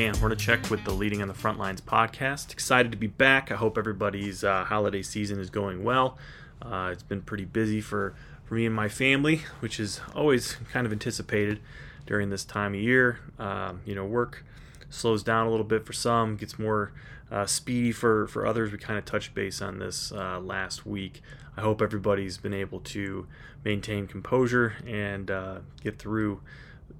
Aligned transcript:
Dan 0.00 0.14
Hornacek 0.14 0.70
with 0.70 0.82
the 0.84 0.92
Leading 0.92 1.20
on 1.20 1.28
the 1.28 1.34
Front 1.34 1.58
Lines 1.58 1.82
podcast. 1.82 2.54
Excited 2.54 2.90
to 2.90 2.96
be 2.96 3.06
back. 3.06 3.52
I 3.52 3.56
hope 3.56 3.76
everybody's 3.76 4.42
uh, 4.42 4.64
holiday 4.64 5.02
season 5.02 5.38
is 5.38 5.50
going 5.50 5.84
well. 5.84 6.16
Uh, 6.62 6.88
it's 6.90 7.02
been 7.02 7.20
pretty 7.20 7.44
busy 7.44 7.82
for, 7.82 8.14
for 8.46 8.54
me 8.54 8.64
and 8.64 8.74
my 8.74 8.88
family, 8.88 9.42
which 9.58 9.78
is 9.78 10.00
always 10.14 10.56
kind 10.72 10.86
of 10.86 10.92
anticipated 10.92 11.60
during 12.06 12.30
this 12.30 12.46
time 12.46 12.72
of 12.72 12.80
year. 12.80 13.20
Um, 13.38 13.82
you 13.84 13.94
know, 13.94 14.06
work 14.06 14.42
slows 14.88 15.22
down 15.22 15.46
a 15.46 15.50
little 15.50 15.66
bit 15.66 15.84
for 15.84 15.92
some, 15.92 16.36
gets 16.36 16.58
more 16.58 16.92
uh, 17.30 17.44
speedy 17.44 17.92
for, 17.92 18.26
for 18.26 18.46
others. 18.46 18.72
We 18.72 18.78
kind 18.78 18.98
of 18.98 19.04
touched 19.04 19.34
base 19.34 19.60
on 19.60 19.80
this 19.80 20.12
uh, 20.12 20.40
last 20.40 20.86
week. 20.86 21.20
I 21.58 21.60
hope 21.60 21.82
everybody's 21.82 22.38
been 22.38 22.54
able 22.54 22.80
to 22.80 23.26
maintain 23.66 24.06
composure 24.06 24.76
and 24.86 25.30
uh, 25.30 25.58
get 25.82 25.98
through 25.98 26.40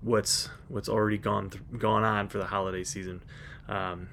what's 0.03 0.49
what's 0.69 0.89
already 0.89 1.19
gone 1.19 1.51
th- 1.51 1.63
gone 1.79 2.05
on 2.05 2.29
for 2.29 2.39
the 2.39 2.47
holiday 2.47 2.85
season. 2.85 3.23
Um, 3.69 4.09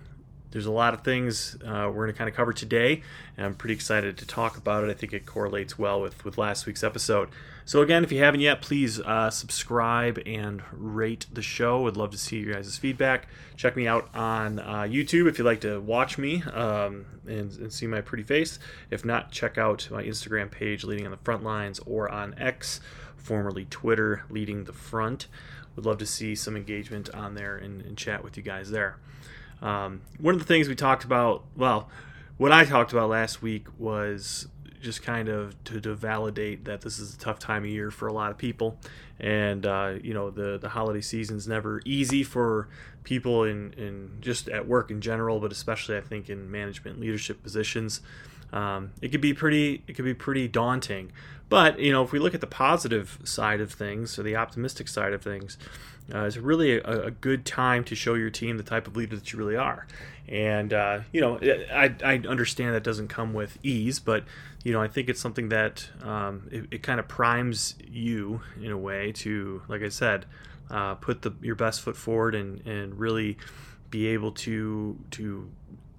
there's 0.51 0.65
a 0.65 0.71
lot 0.71 0.93
of 0.93 1.01
things 1.01 1.57
uh, 1.65 1.91
we're 1.93 2.05
going 2.05 2.13
to 2.13 2.17
kind 2.17 2.29
of 2.29 2.35
cover 2.35 2.53
today, 2.53 3.01
and 3.35 3.45
I'm 3.45 3.53
pretty 3.53 3.73
excited 3.73 4.17
to 4.17 4.25
talk 4.25 4.57
about 4.57 4.83
it. 4.83 4.89
I 4.89 4.93
think 4.93 5.13
it 5.13 5.25
correlates 5.25 5.77
well 5.77 6.01
with 6.01 6.23
with 6.23 6.37
last 6.37 6.65
week's 6.65 6.83
episode. 6.83 7.29
So 7.65 7.81
again, 7.81 8.05
if 8.05 8.13
you 8.13 8.19
haven't 8.19 8.39
yet, 8.39 8.61
please 8.61 9.01
uh, 9.01 9.29
subscribe 9.29 10.21
and 10.25 10.63
rate 10.71 11.25
the 11.33 11.41
show. 11.41 11.81
Would 11.81 11.97
love 11.97 12.11
to 12.11 12.17
see 12.17 12.37
your 12.39 12.53
guys' 12.53 12.77
feedback. 12.77 13.27
Check 13.57 13.75
me 13.75 13.87
out 13.87 14.09
on 14.15 14.59
uh, 14.59 14.83
YouTube 14.83 15.27
if 15.27 15.37
you'd 15.37 15.43
like 15.43 15.59
to 15.61 15.81
watch 15.81 16.17
me 16.17 16.43
um, 16.43 17.05
and, 17.27 17.51
and, 17.57 17.73
see 17.73 17.85
my 17.85 17.99
pretty 17.99 18.23
face. 18.23 18.57
If 18.89 19.03
not, 19.03 19.33
check 19.33 19.57
out 19.57 19.89
my 19.91 20.01
Instagram 20.01 20.49
page, 20.49 20.85
Leading 20.85 21.05
on 21.05 21.11
the 21.11 21.17
Front 21.17 21.43
Lines, 21.43 21.81
or 21.85 22.09
on 22.09 22.35
X, 22.37 22.79
formerly 23.17 23.65
Twitter, 23.65 24.23
Leading 24.29 24.63
the 24.63 24.71
Front 24.71 25.27
would 25.77 25.85
love 25.85 25.99
to 25.99 26.05
see 26.05 26.35
some 26.35 26.57
engagement 26.57 27.09
on 27.13 27.35
there 27.35 27.55
and, 27.55 27.81
and 27.83 27.97
chat 27.97 28.23
with 28.23 28.35
you 28.35 28.43
guys 28.43 28.71
there. 28.71 28.97
Um, 29.61 30.01
one 30.19 30.33
of 30.33 30.39
the 30.39 30.45
things 30.45 30.67
we 30.67 30.75
talked 30.75 31.05
about, 31.05 31.45
well, 31.55 31.89
what 32.37 32.51
I 32.51 32.65
talked 32.65 32.91
about 32.91 33.09
last 33.09 33.41
week 33.41 33.67
was 33.77 34.47
just 34.81 35.01
kind 35.01 35.29
of 35.29 35.61
to, 35.65 35.79
to 35.81 35.95
validate 35.95 36.65
that 36.65 36.81
this 36.81 36.99
is 36.99 37.15
a 37.15 37.17
tough 37.17 37.39
time 37.39 37.63
of 37.63 37.69
year 37.69 37.89
for 37.89 38.07
a 38.07 38.13
lot 38.13 38.31
of 38.31 38.37
people, 38.37 38.77
and 39.19 39.65
uh, 39.65 39.95
you 40.03 40.13
know 40.13 40.29
the 40.29 40.57
the 40.59 40.69
holiday 40.69 41.01
season's 41.01 41.47
never 41.47 41.81
easy 41.85 42.23
for 42.23 42.69
people 43.03 43.43
in 43.43 43.73
in 43.73 44.17
just 44.21 44.49
at 44.49 44.67
work 44.67 44.91
in 44.91 45.01
general, 45.01 45.39
but 45.39 45.51
especially 45.51 45.97
I 45.97 46.01
think 46.01 46.29
in 46.29 46.51
management 46.51 46.99
leadership 46.99 47.41
positions. 47.41 48.01
Um, 48.53 48.91
it 49.01 49.09
could 49.09 49.21
be 49.21 49.33
pretty 49.33 49.83
it 49.87 49.93
could 49.93 50.05
be 50.05 50.13
pretty 50.13 50.47
daunting 50.47 51.11
but 51.49 51.79
you 51.79 51.91
know, 51.91 52.03
if 52.03 52.11
we 52.11 52.19
look 52.19 52.33
at 52.33 52.41
the 52.41 52.47
positive 52.47 53.19
side 53.23 53.61
of 53.61 53.71
things, 53.71 54.19
or 54.19 54.23
the 54.23 54.35
optimistic 54.35 54.87
side 54.87 55.13
of 55.13 55.21
things, 55.21 55.57
uh, 56.13 56.23
it's 56.23 56.37
really 56.37 56.77
a, 56.77 57.05
a, 57.05 57.11
good 57.11 57.45
time 57.45 57.83
to 57.85 57.95
show 57.95 58.13
your 58.13 58.29
team 58.29 58.57
the 58.57 58.63
type 58.63 58.87
of 58.87 58.95
leader 58.95 59.15
that 59.15 59.31
you 59.31 59.39
really 59.39 59.55
are. 59.55 59.87
And 60.27 60.73
uh, 60.73 61.01
you 61.11 61.21
know, 61.21 61.39
I, 61.71 61.95
I 62.03 62.21
understand 62.27 62.75
that 62.75 62.83
doesn't 62.83 63.07
come 63.07 63.33
with 63.33 63.57
ease, 63.63 63.99
but 63.99 64.25
you 64.63 64.73
know, 64.73 64.81
I 64.81 64.87
think 64.87 65.07
it's 65.09 65.21
something 65.21 65.49
that 65.49 65.89
um, 66.03 66.47
it, 66.51 66.65
it 66.71 66.83
kind 66.83 66.99
of 66.99 67.07
primes 67.07 67.75
you 67.89 68.41
in 68.61 68.71
a 68.71 68.77
way 68.77 69.13
to, 69.13 69.61
like 69.69 69.81
I 69.81 69.89
said, 69.89 70.25
uh, 70.69 70.95
put 70.95 71.21
the 71.21 71.31
your 71.41 71.55
best 71.55 71.81
foot 71.81 71.95
forward 71.95 72.35
and 72.35 72.65
and 72.67 72.99
really 72.99 73.37
be 73.89 74.07
able 74.07 74.33
to 74.33 74.97
to 75.11 75.49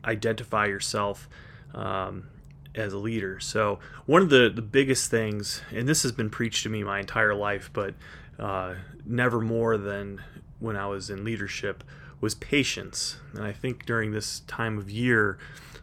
identify 0.05 0.67
yourself. 0.67 1.27
Um, 1.75 2.29
as 2.75 2.93
a 2.93 2.99
leader. 2.99 3.41
So 3.41 3.79
one 4.07 4.23
of 4.23 4.31
the 4.31 4.51
the 4.55 4.63
biggest 4.63 5.11
things, 5.11 5.63
and 5.71 5.89
this 5.89 6.03
has 6.03 6.13
been 6.13 6.31
preached 6.31 6.63
to 6.65 6.69
me 6.69 6.83
my 6.83 7.01
entire 7.01 7.35
life, 7.35 7.71
but 7.73 7.95
uh, 8.39 8.75
never 9.05 9.41
more 9.41 9.77
than 9.77 10.23
when 10.61 10.77
I 10.77 10.87
was 10.87 11.11
in 11.11 11.25
leadership, 11.25 11.85
was 12.21 12.35
patience. 12.35 13.19
And 13.35 13.45
I 13.45 13.53
think 13.53 13.87
during 13.87 14.13
this 14.13 14.41
time 14.41 14.79
of 14.79 14.91
year, 14.91 15.39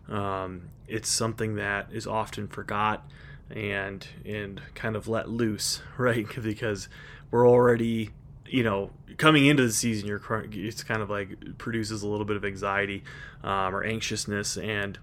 um, 0.09 0.69
it's 0.87 1.09
something 1.09 1.55
that 1.55 1.87
is 1.91 2.07
often 2.07 2.47
forgot 2.47 3.09
and 3.49 4.07
and 4.25 4.61
kind 4.73 4.95
of 4.95 5.07
let 5.07 5.29
loose, 5.29 5.81
right? 5.97 6.27
because 6.41 6.87
we're 7.31 7.47
already 7.47 8.11
you 8.47 8.63
know 8.63 8.91
coming 9.17 9.47
into 9.47 9.63
the 9.63 9.71
season 9.71 10.07
you're 10.07 10.21
it's 10.51 10.83
kind 10.83 11.01
of 11.01 11.09
like 11.09 11.57
produces 11.57 12.03
a 12.03 12.07
little 12.07 12.25
bit 12.25 12.37
of 12.37 12.45
anxiety 12.45 13.03
um, 13.43 13.75
or 13.75 13.83
anxiousness 13.83 14.55
and 14.57 14.99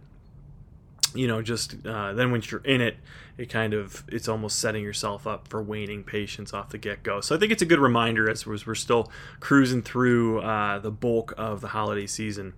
you 1.15 1.27
know 1.27 1.43
just 1.43 1.75
uh, 1.87 2.13
then 2.13 2.31
when 2.31 2.43
you're 2.51 2.65
in 2.65 2.81
it 2.81 2.97
it 3.39 3.49
kind 3.49 3.75
of 3.75 4.05
it's 4.09 4.29
almost 4.29 4.59
setting 4.59 4.83
yourself 4.83 5.27
up 5.27 5.49
for 5.49 5.63
waning 5.63 6.05
patience 6.05 6.53
off 6.53 6.69
the 6.71 6.79
get-go. 6.79 7.21
So 7.21 7.35
i 7.35 7.39
think 7.39 7.53
it's 7.53 7.63
a 7.63 7.67
good 7.67 7.79
reminder 7.79 8.29
as 8.29 8.47
we're 8.47 8.75
still 8.75 9.11
cruising 9.41 9.83
through 9.83 10.41
uh, 10.41 10.79
the 10.79 10.91
bulk 10.91 11.35
of 11.37 11.61
the 11.61 11.69
holiday 11.69 12.07
season. 12.07 12.55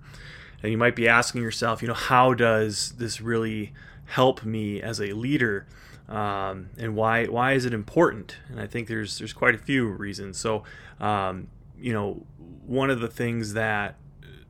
And 0.63 0.73
you 0.73 0.79
might 0.79 0.97
be 0.97 1.09
asking 1.09 1.43
yourself 1.43 1.83
you 1.83 1.89
know 1.89 1.95
how 1.95 2.35
does 2.35 2.93
this 2.93 3.21
really 3.21 3.73
help 4.07 4.45
me 4.45 4.83
as 4.83 5.01
a 5.01 5.13
leader? 5.13 5.67
Um, 6.09 6.71
and 6.77 6.95
why 6.95 7.27
why 7.27 7.53
is 7.53 7.65
it 7.65 7.73
important? 7.73 8.37
And 8.49 8.61
i 8.61 8.67
think 8.67 8.89
there's 8.89 9.19
there's 9.19 9.33
quite 9.33 9.55
a 9.55 9.59
few 9.59 9.87
reasons. 9.89 10.39
So 10.39 10.65
um, 11.01 11.49
you 11.79 11.93
know 11.93 12.27
one 12.67 12.91
of 12.91 13.01
the 13.01 13.09
things 13.09 13.53
that 13.53 13.97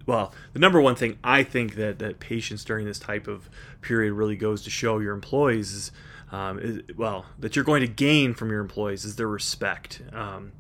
well, 0.07 0.33
the 0.53 0.59
number 0.59 0.81
one 0.81 0.97
thing 0.97 1.19
I 1.25 1.43
think 1.43 1.77
that, 1.77 1.99
that 1.99 2.21
patience 2.21 2.65
during 2.65 2.87
this 2.87 2.99
type 2.99 3.27
of 3.27 3.49
period 3.81 4.13
really 4.13 4.37
goes 4.37 4.63
to 4.63 4.71
show 4.71 4.99
your 4.99 5.15
employees 5.15 5.73
is, 5.73 5.93
um, 6.33 6.59
is 6.59 6.83
well, 6.97 7.27
that 7.39 7.57
you're 7.57 7.65
going 7.65 7.81
to 7.81 7.89
gain 7.89 8.35
from 8.35 8.51
your 8.51 8.61
employees 8.61 9.05
is 9.05 9.17
their 9.17 9.29
respect. 9.29 10.03
Um, 10.13 10.53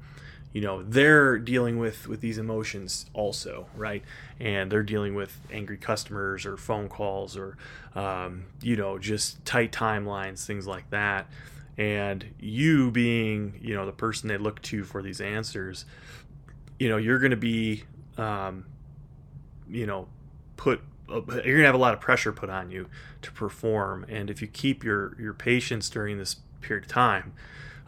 you 0.52 0.60
know, 0.60 0.84
they're 0.84 1.36
dealing 1.36 1.78
with, 1.78 2.06
with 2.06 2.20
these 2.20 2.38
emotions 2.38 3.06
also, 3.12 3.66
right? 3.76 4.04
And 4.38 4.70
they're 4.70 4.84
dealing 4.84 5.16
with 5.16 5.36
angry 5.50 5.76
customers 5.76 6.46
or 6.46 6.56
phone 6.56 6.88
calls 6.88 7.36
or, 7.36 7.58
um, 7.96 8.44
you 8.62 8.76
know, 8.76 8.96
just 8.98 9.44
tight 9.44 9.72
timelines, 9.72 10.46
things 10.46 10.64
like 10.66 10.88
that. 10.90 11.28
And 11.76 12.24
you 12.38 12.92
being, 12.92 13.58
you 13.60 13.74
know, 13.74 13.84
the 13.84 13.92
person 13.92 14.28
they 14.28 14.38
look 14.38 14.62
to 14.62 14.84
for 14.84 15.02
these 15.02 15.20
answers, 15.20 15.86
you 16.78 16.88
know, 16.88 16.98
you're 16.98 17.18
going 17.18 17.32
to 17.32 17.36
be, 17.36 17.82
um, 18.16 18.64
you 19.68 19.86
know 19.86 20.08
put 20.56 20.80
you're 21.08 21.22
gonna 21.56 21.64
have 21.64 21.74
a 21.74 21.78
lot 21.78 21.92
of 21.94 22.00
pressure 22.00 22.32
put 22.32 22.48
on 22.48 22.70
you 22.70 22.88
to 23.22 23.30
perform. 23.32 24.06
And 24.08 24.30
if 24.30 24.40
you 24.40 24.48
keep 24.48 24.82
your 24.82 25.16
your 25.20 25.34
patience 25.34 25.90
during 25.90 26.18
this 26.18 26.36
period 26.60 26.84
of 26.84 26.90
time 26.90 27.34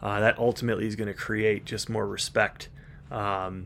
uh, 0.01 0.19
that 0.19 0.37
ultimately 0.37 0.85
is 0.85 0.95
going 0.95 1.07
to 1.07 1.13
create 1.13 1.65
just 1.65 1.89
more 1.89 2.07
respect 2.07 2.69
um, 3.11 3.65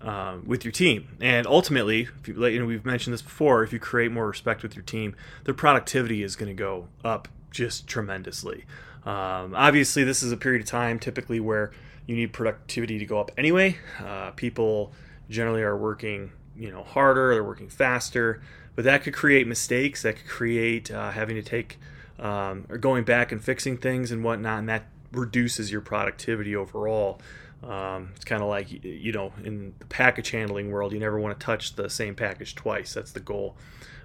uh, 0.00 0.36
with 0.44 0.64
your 0.64 0.72
team. 0.72 1.08
And 1.20 1.46
ultimately 1.46 2.08
if 2.20 2.28
you, 2.28 2.46
you 2.46 2.58
know 2.58 2.66
we've 2.66 2.84
mentioned 2.84 3.14
this 3.14 3.22
before 3.22 3.62
if 3.62 3.72
you 3.72 3.78
create 3.78 4.12
more 4.12 4.26
respect 4.26 4.62
with 4.62 4.74
your 4.74 4.84
team 4.84 5.14
their 5.44 5.54
productivity 5.54 6.22
is 6.22 6.36
going 6.36 6.48
to 6.48 6.54
go 6.54 6.88
up 7.04 7.28
just 7.50 7.86
tremendously. 7.86 8.64
Um, 9.04 9.54
obviously 9.54 10.04
this 10.04 10.22
is 10.22 10.32
a 10.32 10.36
period 10.36 10.62
of 10.62 10.68
time 10.68 10.98
typically 10.98 11.40
where 11.40 11.72
you 12.06 12.16
need 12.16 12.32
productivity 12.32 12.98
to 12.98 13.04
go 13.04 13.20
up 13.20 13.30
anyway. 13.36 13.78
Uh, 14.02 14.30
people 14.32 14.92
generally 15.28 15.62
are 15.62 15.76
working 15.76 16.30
you 16.58 16.70
know 16.70 16.82
harder 16.82 17.34
they're 17.34 17.44
working 17.44 17.68
faster. 17.68 18.42
But 18.74 18.84
that 18.84 19.02
could 19.02 19.14
create 19.14 19.46
mistakes 19.46 20.02
that 20.02 20.16
could 20.16 20.28
create 20.28 20.90
uh, 20.90 21.10
having 21.10 21.36
to 21.36 21.42
take 21.42 21.78
um, 22.18 22.66
or 22.68 22.78
going 22.78 23.04
back 23.04 23.32
and 23.32 23.42
fixing 23.42 23.76
things 23.76 24.10
and 24.10 24.22
whatnot 24.22 24.60
and 24.60 24.68
that 24.68 24.86
reduces 25.12 25.70
your 25.70 25.80
productivity 25.80 26.54
overall. 26.54 27.20
Um, 27.62 28.10
it's 28.14 28.24
kind 28.24 28.42
of 28.42 28.48
like 28.48 28.84
you 28.84 29.12
know 29.12 29.32
in 29.42 29.74
the 29.78 29.86
package 29.86 30.30
handling 30.30 30.70
world 30.70 30.92
you 30.92 31.00
never 31.00 31.18
want 31.18 31.38
to 31.38 31.44
touch 31.44 31.74
the 31.74 31.88
same 31.88 32.14
package 32.14 32.54
twice 32.54 32.94
that's 32.94 33.12
the 33.12 33.20
goal. 33.20 33.56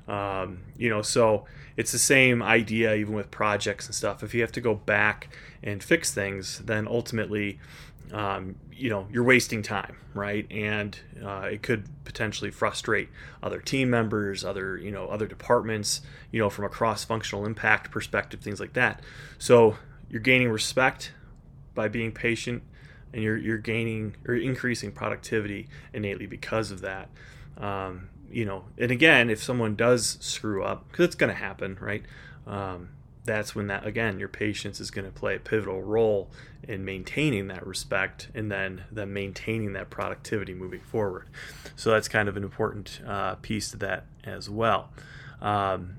Um, 0.08 0.60
you 0.78 0.90
know 0.90 1.02
so 1.02 1.46
it's 1.78 1.92
the 1.92 2.00
same 2.00 2.42
idea 2.42 2.96
even 2.96 3.14
with 3.14 3.30
projects 3.30 3.86
and 3.88 3.96
stuff. 3.96 4.24
If 4.24 4.34
you 4.34 4.42
have 4.42 4.52
to 4.54 4.62
go 4.62 4.74
back 4.76 5.30
and 5.62 5.84
fix 5.84 6.14
things 6.14 6.60
then 6.60 6.88
ultimately 6.88 7.60
um, 8.12 8.56
you 8.72 8.90
know 8.90 9.08
you're 9.12 9.24
wasting 9.24 9.62
time 9.62 9.96
right? 10.14 10.46
And 10.52 10.98
uh, 11.24 11.48
it 11.52 11.62
could 11.64 11.88
potentially 12.04 12.52
frustrate 12.52 13.10
other 13.42 13.60
team 13.60 13.90
members 13.90 14.44
other 14.44 14.78
you 14.78 14.92
know 14.92 15.08
other 15.08 15.28
departments 15.28 16.02
you 16.32 16.40
know 16.40 16.50
from 16.50 16.66
a 16.66 16.70
cross-functional 16.70 17.46
impact 17.46 17.92
perspective 17.92 18.42
things 18.42 18.60
like 18.60 18.74
that. 18.74 19.02
So 19.38 19.78
you're 20.10 20.22
gaining 20.22 20.50
respect 20.50 21.14
by 21.74 21.88
being 21.88 22.12
patient 22.12 22.64
and 23.14 23.24
you're, 23.24 23.38
you're 23.38 23.58
gaining 23.58 24.16
or 24.28 24.36
increasing 24.36 24.92
productivity 24.92 25.68
innately 25.94 26.26
because 26.26 26.72
of 26.72 26.82
that. 26.82 27.10
Um, 27.58 28.10
you 28.30 28.46
know 28.46 28.64
and 28.78 28.92
again 28.92 29.30
if 29.30 29.44
someone 29.44 29.76
does 29.76 30.18
screw 30.22 30.64
up 30.64 30.88
because 30.90 31.06
it's 31.06 31.16
going 31.16 31.32
to 31.32 31.36
happen 31.36 31.78
right? 31.80 32.04
Um, 32.48 32.90
that's 33.24 33.54
when 33.56 33.68
that 33.68 33.86
again 33.86 34.20
your 34.20 34.28
patience 34.28 34.80
is 34.80 34.90
going 34.90 35.06
to 35.06 35.12
play 35.12 35.36
a 35.36 35.40
pivotal 35.40 35.82
role 35.82 36.30
in 36.68 36.84
maintaining 36.84 37.48
that 37.48 37.66
respect 37.66 38.30
and 38.34 38.52
then 38.52 38.84
then 38.92 39.14
maintaining 39.14 39.74
that 39.74 39.90
productivity 39.90 40.54
moving 40.54 40.82
forward. 40.82 41.28
So 41.76 41.92
that's 41.92 42.08
kind 42.08 42.28
of 42.30 42.38
an 42.38 42.44
important 42.44 43.02
uh, 43.06 43.36
piece 43.36 43.72
to 43.72 43.78
that 43.78 44.06
as 44.24 44.50
well. 44.50 44.90
Um, 45.42 45.98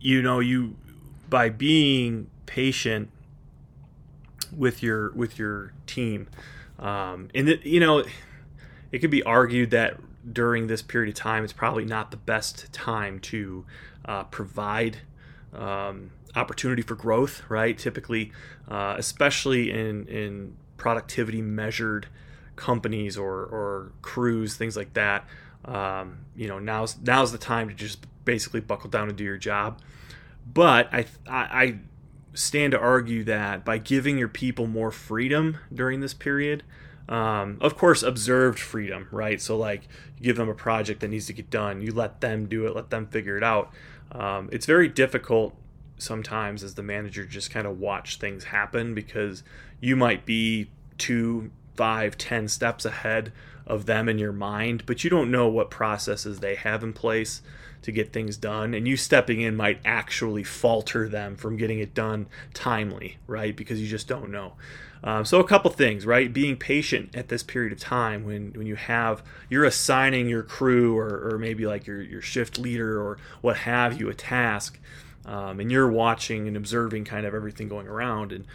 you 0.00 0.22
know 0.22 0.40
you 0.40 0.76
by 1.28 1.48
being 1.48 2.28
patient 2.46 3.10
with 4.54 4.82
your 4.82 5.10
with 5.12 5.38
your 5.38 5.72
team 5.86 6.28
um, 6.78 7.28
and 7.34 7.48
it, 7.48 7.64
you 7.64 7.80
know 7.80 8.04
it 8.92 8.98
could 9.00 9.10
be 9.10 9.22
argued 9.22 9.70
that 9.70 9.98
during 10.30 10.66
this 10.66 10.82
period 10.82 11.08
of 11.08 11.14
time, 11.14 11.44
it's 11.44 11.52
probably 11.52 11.84
not 11.84 12.10
the 12.10 12.16
best 12.16 12.72
time 12.72 13.18
to 13.20 13.64
uh, 14.04 14.24
provide 14.24 14.98
um, 15.54 16.10
opportunity 16.34 16.82
for 16.82 16.94
growth, 16.94 17.42
right? 17.48 17.76
Typically, 17.76 18.32
uh, 18.68 18.94
especially 18.98 19.70
in 19.70 20.06
in 20.06 20.56
productivity 20.76 21.42
measured 21.42 22.08
companies 22.56 23.16
or 23.16 23.32
or 23.44 23.92
crews, 24.02 24.56
things 24.56 24.76
like 24.76 24.94
that. 24.94 25.26
Um, 25.64 26.18
you 26.36 26.48
know, 26.48 26.58
now's 26.58 26.98
now's 27.02 27.32
the 27.32 27.38
time 27.38 27.68
to 27.68 27.74
just 27.74 28.06
basically 28.24 28.60
buckle 28.60 28.90
down 28.90 29.08
and 29.08 29.16
do 29.16 29.24
your 29.24 29.38
job. 29.38 29.80
But 30.52 30.92
I, 30.92 31.06
I 31.26 31.78
stand 32.34 32.72
to 32.72 32.78
argue 32.78 33.24
that 33.24 33.64
by 33.64 33.78
giving 33.78 34.18
your 34.18 34.28
people 34.28 34.66
more 34.66 34.90
freedom 34.90 35.58
during 35.72 36.00
this 36.00 36.12
period, 36.12 36.62
um, 37.08 37.58
of 37.60 37.76
course, 37.76 38.02
observed 38.02 38.58
freedom, 38.58 39.08
right? 39.10 39.40
So, 39.40 39.56
like, 39.56 39.88
you 40.18 40.24
give 40.24 40.36
them 40.36 40.48
a 40.48 40.54
project 40.54 41.00
that 41.00 41.08
needs 41.08 41.26
to 41.26 41.32
get 41.32 41.50
done, 41.50 41.80
you 41.80 41.92
let 41.92 42.20
them 42.20 42.46
do 42.46 42.66
it, 42.66 42.74
let 42.74 42.90
them 42.90 43.06
figure 43.06 43.36
it 43.36 43.44
out. 43.44 43.72
Um, 44.12 44.48
it's 44.52 44.66
very 44.66 44.88
difficult 44.88 45.54
sometimes 45.98 46.62
as 46.62 46.74
the 46.74 46.82
manager 46.82 47.24
just 47.24 47.50
kind 47.50 47.66
of 47.66 47.78
watch 47.78 48.18
things 48.18 48.44
happen 48.44 48.94
because 48.94 49.42
you 49.80 49.96
might 49.96 50.26
be 50.26 50.68
two, 50.98 51.50
five, 51.76 52.16
ten 52.18 52.48
steps 52.48 52.84
ahead 52.84 53.32
of 53.66 53.86
them 53.86 54.08
in 54.08 54.18
your 54.18 54.32
mind, 54.32 54.84
but 54.86 55.04
you 55.04 55.10
don't 55.10 55.30
know 55.30 55.48
what 55.48 55.70
processes 55.70 56.40
they 56.40 56.54
have 56.54 56.82
in 56.82 56.92
place 56.92 57.42
to 57.82 57.92
get 57.92 58.12
things 58.12 58.38
done 58.38 58.72
and 58.72 58.88
you 58.88 58.96
stepping 58.96 59.42
in 59.42 59.54
might 59.54 59.78
actually 59.84 60.42
falter 60.42 61.06
them 61.06 61.36
from 61.36 61.56
getting 61.58 61.78
it 61.80 61.92
done 61.92 62.26
timely 62.54 63.18
right? 63.26 63.54
Because 63.54 63.78
you 63.78 63.86
just 63.86 64.08
don't 64.08 64.30
know 64.30 64.54
um, 65.04 65.24
so 65.24 65.38
a 65.38 65.44
couple 65.44 65.70
things 65.70 66.04
right 66.04 66.32
being 66.32 66.56
patient 66.56 67.14
at 67.14 67.28
this 67.28 67.42
period 67.42 67.72
of 67.72 67.78
time 67.78 68.24
when 68.24 68.52
when 68.54 68.66
you 68.66 68.74
have 68.74 69.22
you're 69.48 69.64
assigning 69.64 70.28
your 70.28 70.42
crew 70.42 70.98
or, 70.98 71.30
or 71.30 71.38
maybe 71.38 71.66
like 71.66 71.86
your, 71.86 72.02
your 72.02 72.22
shift 72.22 72.58
leader 72.58 73.00
or 73.00 73.16
what 73.40 73.58
have 73.58 74.00
you 74.00 74.08
a 74.08 74.14
task 74.14 74.80
um, 75.26 75.60
and 75.60 75.70
you're 75.70 75.90
watching 75.90 76.48
and 76.48 76.56
observing 76.56 77.04
kind 77.04 77.24
of 77.24 77.34
everything 77.34 77.68
going 77.68 77.86
around 77.86 78.32
and 78.32 78.46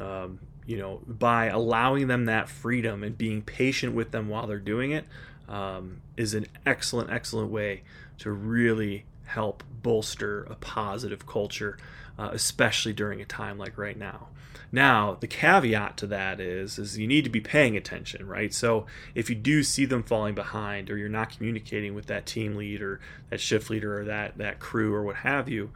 um, 0.00 0.40
you 0.66 0.76
know 0.76 1.00
by 1.06 1.46
allowing 1.46 2.08
them 2.08 2.24
that 2.24 2.48
freedom 2.48 3.04
and 3.04 3.16
being 3.16 3.42
patient 3.42 3.94
with 3.94 4.10
them 4.10 4.28
while 4.28 4.46
they're 4.46 4.58
doing 4.58 4.90
it 4.90 5.04
um, 5.48 6.00
is 6.16 6.34
an 6.34 6.46
excellent 6.66 7.10
excellent 7.10 7.50
way 7.50 7.82
to 8.18 8.32
really 8.32 9.04
help 9.28 9.62
bolster 9.82 10.44
a 10.44 10.54
positive 10.56 11.26
culture, 11.26 11.78
uh, 12.18 12.30
especially 12.32 12.92
during 12.92 13.20
a 13.20 13.24
time 13.24 13.58
like 13.58 13.78
right 13.78 13.96
now. 13.96 14.28
Now, 14.70 15.16
the 15.18 15.26
caveat 15.26 15.96
to 15.98 16.06
that 16.08 16.40
is 16.40 16.78
is 16.78 16.98
you 16.98 17.06
need 17.06 17.24
to 17.24 17.30
be 17.30 17.40
paying 17.40 17.76
attention, 17.76 18.26
right? 18.26 18.52
So 18.52 18.86
if 19.14 19.30
you 19.30 19.36
do 19.36 19.62
see 19.62 19.84
them 19.84 20.02
falling 20.02 20.34
behind 20.34 20.90
or 20.90 20.96
you're 20.96 21.08
not 21.08 21.30
communicating 21.30 21.94
with 21.94 22.06
that 22.06 22.26
team 22.26 22.56
lead 22.56 22.82
or 22.82 23.00
that 23.30 23.40
shift 23.40 23.70
leader 23.70 24.00
or 24.00 24.04
that 24.04 24.38
that 24.38 24.58
crew 24.58 24.94
or 24.94 25.02
what 25.02 25.16
have 25.16 25.48
you, 25.48 25.70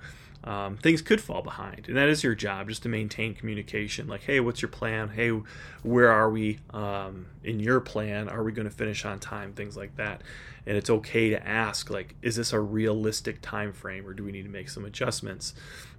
um, 0.45 0.77
things 0.77 1.03
could 1.03 1.21
fall 1.21 1.43
behind. 1.43 1.87
And 1.89 1.97
that 1.97 2.09
is 2.09 2.25
your 2.25 2.35
job, 2.35 2.69
just 2.69 2.83
to 2.83 2.89
maintain 2.89 3.35
communication. 3.35 4.09
Like, 4.09 4.23
hey, 4.23 4.41
what's 4.41 4.61
your 4.61 4.71
plan? 4.71 5.11
Hey, 5.11 5.31
where 5.83 6.11
are 6.11 6.31
we 6.31 6.59
um, 6.71 7.27
in 7.45 7.61
your 7.61 7.81
plan? 7.81 8.29
Are 8.29 8.43
we 8.43 8.53
going 8.53 8.69
to 8.69 8.75
finish 8.75 9.05
on 9.05 9.21
time? 9.21 9.53
Things 9.53 9.77
like 9.77 9.97
that. 9.97 10.23
And 10.67 10.77
it's 10.77 10.91
okay 10.91 11.31
to 11.31 11.47
ask, 11.47 11.91
like, 11.91 12.15
is 12.23 12.37
this 12.37 12.53
a 12.53 12.61
realistic 12.61 13.41
time 13.41 13.73
frame, 13.73 14.07
or 14.07 14.15
do 14.15 14.25
we 14.25 14.33
need 14.33 14.45
to 14.45 14.49
make 14.49 14.69
some 14.69 14.85
adjustments? 14.85 15.55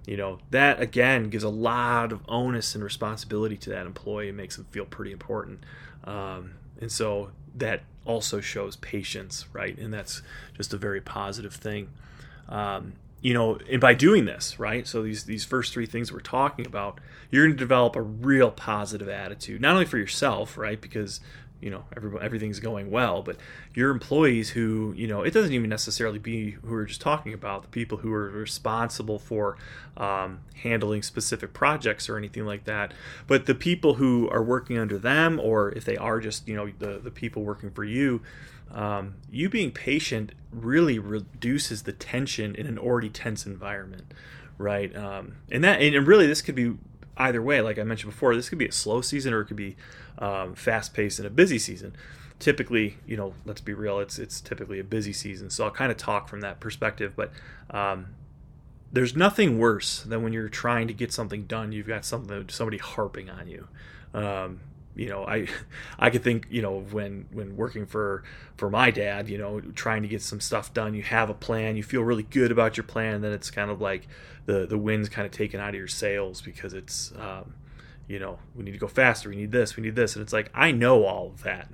You 0.06 0.16
know, 0.16 0.38
that 0.50 0.80
again 0.80 1.30
gives 1.30 1.44
a 1.44 1.48
lot 1.48 2.12
of 2.12 2.20
onus 2.28 2.74
and 2.74 2.84
responsibility 2.84 3.56
to 3.58 3.70
that 3.70 3.86
employee 3.86 4.28
and 4.28 4.36
makes 4.36 4.56
them 4.56 4.66
feel 4.70 4.84
pretty 4.84 5.12
important. 5.12 5.64
Um, 6.04 6.52
and 6.80 6.92
so 6.92 7.30
that 7.54 7.82
also 8.04 8.40
shows 8.40 8.76
patience, 8.76 9.46
right? 9.52 9.78
And 9.78 9.92
that's 9.92 10.22
just 10.54 10.74
a 10.74 10.76
very 10.76 11.00
positive 11.00 11.54
thing. 11.54 11.88
Um, 12.48 12.94
you 13.24 13.32
know, 13.32 13.58
and 13.70 13.80
by 13.80 13.94
doing 13.94 14.26
this, 14.26 14.60
right? 14.60 14.86
So 14.86 15.02
these 15.02 15.24
these 15.24 15.46
first 15.46 15.72
three 15.72 15.86
things 15.86 16.12
we're 16.12 16.20
talking 16.20 16.66
about, 16.66 17.00
you're 17.30 17.46
going 17.46 17.56
to 17.56 17.58
develop 17.58 17.96
a 17.96 18.02
real 18.02 18.50
positive 18.50 19.08
attitude, 19.08 19.62
not 19.62 19.72
only 19.72 19.86
for 19.86 19.96
yourself, 19.96 20.58
right? 20.58 20.78
Because 20.78 21.20
you 21.64 21.70
know 21.70 21.84
every, 21.96 22.20
everything's 22.20 22.60
going 22.60 22.90
well, 22.90 23.22
but 23.22 23.36
your 23.74 23.90
employees 23.90 24.50
who 24.50 24.92
you 24.96 25.08
know 25.08 25.22
it 25.22 25.32
doesn't 25.32 25.52
even 25.52 25.70
necessarily 25.70 26.18
be 26.18 26.52
who 26.52 26.70
we're 26.70 26.84
just 26.84 27.00
talking 27.00 27.32
about 27.32 27.62
the 27.62 27.68
people 27.68 27.98
who 27.98 28.12
are 28.12 28.28
responsible 28.30 29.18
for 29.18 29.56
um, 29.96 30.40
handling 30.62 31.02
specific 31.02 31.52
projects 31.52 32.08
or 32.08 32.18
anything 32.18 32.44
like 32.44 32.64
that, 32.64 32.92
but 33.26 33.46
the 33.46 33.54
people 33.54 33.94
who 33.94 34.28
are 34.30 34.42
working 34.42 34.78
under 34.78 34.98
them, 34.98 35.40
or 35.40 35.72
if 35.72 35.84
they 35.84 35.96
are 35.96 36.20
just 36.20 36.46
you 36.46 36.54
know 36.54 36.70
the 36.78 36.98
the 36.98 37.10
people 37.10 37.42
working 37.42 37.70
for 37.70 37.84
you 37.84 38.20
um, 38.74 39.14
you 39.30 39.48
being 39.48 39.70
patient 39.70 40.32
really 40.50 40.98
reduces 40.98 41.82
the 41.82 41.92
tension 41.92 42.54
in 42.54 42.66
an 42.66 42.78
already 42.78 43.08
tense 43.08 43.46
environment, 43.46 44.12
right? 44.58 44.94
Um, 44.96 45.36
and 45.50 45.62
that 45.64 45.80
and 45.80 46.06
really 46.06 46.26
this 46.26 46.42
could 46.42 46.56
be 46.56 46.76
either 47.16 47.42
way. 47.42 47.60
Like 47.60 47.78
I 47.78 47.84
mentioned 47.84 48.12
before, 48.12 48.34
this 48.34 48.48
could 48.48 48.58
be 48.58 48.66
a 48.66 48.72
slow 48.72 49.00
season 49.00 49.32
or 49.32 49.40
it 49.40 49.46
could 49.46 49.56
be 49.56 49.76
um, 50.18 50.54
fast 50.54 50.94
paced 50.94 51.18
and 51.18 51.26
a 51.26 51.30
busy 51.30 51.58
season. 51.58 51.94
Typically, 52.38 52.98
you 53.06 53.16
know, 53.16 53.34
let's 53.44 53.60
be 53.60 53.72
real, 53.72 54.00
it's 54.00 54.18
it's 54.18 54.40
typically 54.40 54.80
a 54.80 54.84
busy 54.84 55.12
season. 55.12 55.50
So 55.50 55.64
I'll 55.64 55.70
kind 55.70 55.92
of 55.92 55.98
talk 55.98 56.28
from 56.28 56.40
that 56.40 56.60
perspective, 56.60 57.14
but 57.16 57.32
um, 57.70 58.08
there's 58.92 59.16
nothing 59.16 59.58
worse 59.58 60.02
than 60.02 60.22
when 60.22 60.32
you're 60.32 60.48
trying 60.48 60.88
to 60.88 60.94
get 60.94 61.12
something 61.12 61.44
done. 61.44 61.72
You've 61.72 61.86
got 61.86 62.04
something 62.04 62.48
somebody 62.48 62.78
harping 62.78 63.30
on 63.30 63.46
you. 63.48 63.68
Um, 64.12 64.60
you 64.96 65.08
know 65.08 65.24
i 65.24 65.46
i 65.98 66.10
could 66.10 66.22
think 66.22 66.46
you 66.50 66.62
know 66.62 66.80
when 66.90 67.26
when 67.32 67.56
working 67.56 67.86
for 67.86 68.22
for 68.56 68.70
my 68.70 68.90
dad 68.90 69.28
you 69.28 69.38
know 69.38 69.60
trying 69.60 70.02
to 70.02 70.08
get 70.08 70.22
some 70.22 70.40
stuff 70.40 70.72
done 70.72 70.94
you 70.94 71.02
have 71.02 71.30
a 71.30 71.34
plan 71.34 71.76
you 71.76 71.82
feel 71.82 72.02
really 72.02 72.22
good 72.22 72.50
about 72.50 72.76
your 72.76 72.84
plan 72.84 73.20
then 73.20 73.32
it's 73.32 73.50
kind 73.50 73.70
of 73.70 73.80
like 73.80 74.06
the 74.46 74.66
the 74.66 74.78
wind's 74.78 75.08
kind 75.08 75.26
of 75.26 75.32
taken 75.32 75.60
out 75.60 75.70
of 75.70 75.74
your 75.74 75.88
sails 75.88 76.40
because 76.40 76.74
it's 76.74 77.12
um, 77.18 77.54
you 78.06 78.18
know, 78.18 78.38
we 78.54 78.64
need 78.64 78.72
to 78.72 78.78
go 78.78 78.86
faster, 78.86 79.30
we 79.30 79.36
need 79.36 79.50
this, 79.50 79.76
we 79.76 79.82
need 79.82 79.96
this. 79.96 80.14
And 80.14 80.22
it's 80.22 80.32
like, 80.32 80.50
I 80.54 80.72
know 80.72 81.04
all 81.04 81.28
of 81.28 81.42
that. 81.42 81.68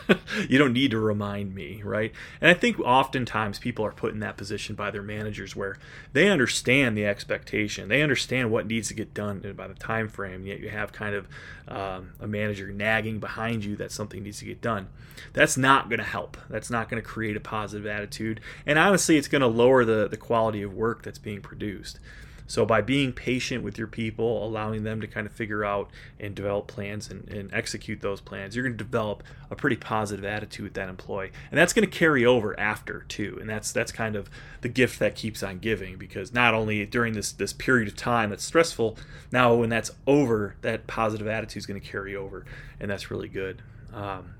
you 0.48 0.58
don't 0.58 0.72
need 0.72 0.90
to 0.90 0.98
remind 0.98 1.54
me, 1.54 1.80
right? 1.84 2.12
And 2.40 2.50
I 2.50 2.54
think 2.54 2.80
oftentimes 2.80 3.60
people 3.60 3.84
are 3.84 3.92
put 3.92 4.12
in 4.12 4.20
that 4.20 4.36
position 4.36 4.74
by 4.74 4.90
their 4.90 5.02
managers 5.02 5.54
where 5.54 5.78
they 6.12 6.28
understand 6.28 6.96
the 6.96 7.06
expectation, 7.06 7.88
they 7.88 8.02
understand 8.02 8.50
what 8.50 8.66
needs 8.66 8.88
to 8.88 8.94
get 8.94 9.14
done 9.14 9.54
by 9.56 9.68
the 9.68 9.74
time 9.74 10.08
frame, 10.08 10.44
yet 10.44 10.58
you 10.58 10.70
have 10.70 10.92
kind 10.92 11.14
of 11.14 11.28
um, 11.68 12.12
a 12.18 12.26
manager 12.26 12.68
nagging 12.72 13.20
behind 13.20 13.64
you 13.64 13.76
that 13.76 13.92
something 13.92 14.24
needs 14.24 14.40
to 14.40 14.44
get 14.44 14.60
done. 14.60 14.88
That's 15.34 15.56
not 15.56 15.88
going 15.88 15.98
to 15.98 16.04
help. 16.04 16.36
That's 16.50 16.70
not 16.70 16.88
going 16.88 17.02
to 17.02 17.08
create 17.08 17.36
a 17.36 17.40
positive 17.40 17.86
attitude. 17.86 18.40
And 18.64 18.78
honestly, 18.78 19.16
it's 19.16 19.28
going 19.28 19.42
to 19.42 19.48
lower 19.48 19.84
the, 19.84 20.08
the 20.08 20.16
quality 20.16 20.62
of 20.62 20.74
work 20.74 21.02
that's 21.02 21.18
being 21.18 21.40
produced. 21.40 22.00
So 22.46 22.64
by 22.64 22.80
being 22.80 23.12
patient 23.12 23.64
with 23.64 23.76
your 23.76 23.88
people, 23.88 24.44
allowing 24.44 24.84
them 24.84 25.00
to 25.00 25.06
kind 25.06 25.26
of 25.26 25.32
figure 25.32 25.64
out 25.64 25.90
and 26.20 26.34
develop 26.34 26.68
plans 26.68 27.10
and, 27.10 27.28
and 27.28 27.52
execute 27.52 28.00
those 28.00 28.20
plans, 28.20 28.54
you're 28.54 28.64
going 28.64 28.76
to 28.76 28.84
develop 28.84 29.24
a 29.50 29.56
pretty 29.56 29.76
positive 29.76 30.24
attitude 30.24 30.64
with 30.64 30.74
that 30.74 30.88
employee, 30.88 31.32
and 31.50 31.58
that's 31.58 31.72
going 31.72 31.88
to 31.88 31.98
carry 31.98 32.24
over 32.24 32.58
after 32.58 33.04
too. 33.08 33.38
And 33.40 33.50
that's 33.50 33.72
that's 33.72 33.90
kind 33.90 34.14
of 34.14 34.30
the 34.60 34.68
gift 34.68 34.98
that 35.00 35.16
keeps 35.16 35.42
on 35.42 35.58
giving 35.58 35.96
because 35.96 36.32
not 36.32 36.54
only 36.54 36.84
during 36.86 37.14
this 37.14 37.32
this 37.32 37.52
period 37.52 37.88
of 37.88 37.96
time 37.96 38.30
that's 38.30 38.44
stressful, 38.44 38.96
now 39.32 39.54
when 39.54 39.68
that's 39.68 39.90
over, 40.06 40.56
that 40.62 40.86
positive 40.86 41.26
attitude 41.26 41.58
is 41.58 41.66
going 41.66 41.80
to 41.80 41.86
carry 41.86 42.14
over, 42.14 42.44
and 42.78 42.90
that's 42.90 43.10
really 43.10 43.28
good. 43.28 43.62
Um, 43.92 44.34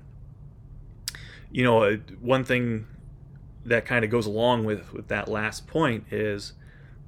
you 1.51 1.63
know, 1.63 1.83
uh, 1.83 1.97
one 2.21 2.43
thing 2.43 2.87
that 3.65 3.85
kind 3.85 4.05
of 4.05 4.11
goes 4.11 4.25
along 4.25 4.63
with 4.63 4.93
with 4.93 5.09
that 5.09 5.27
last 5.27 5.67
point 5.67 6.05
is 6.11 6.53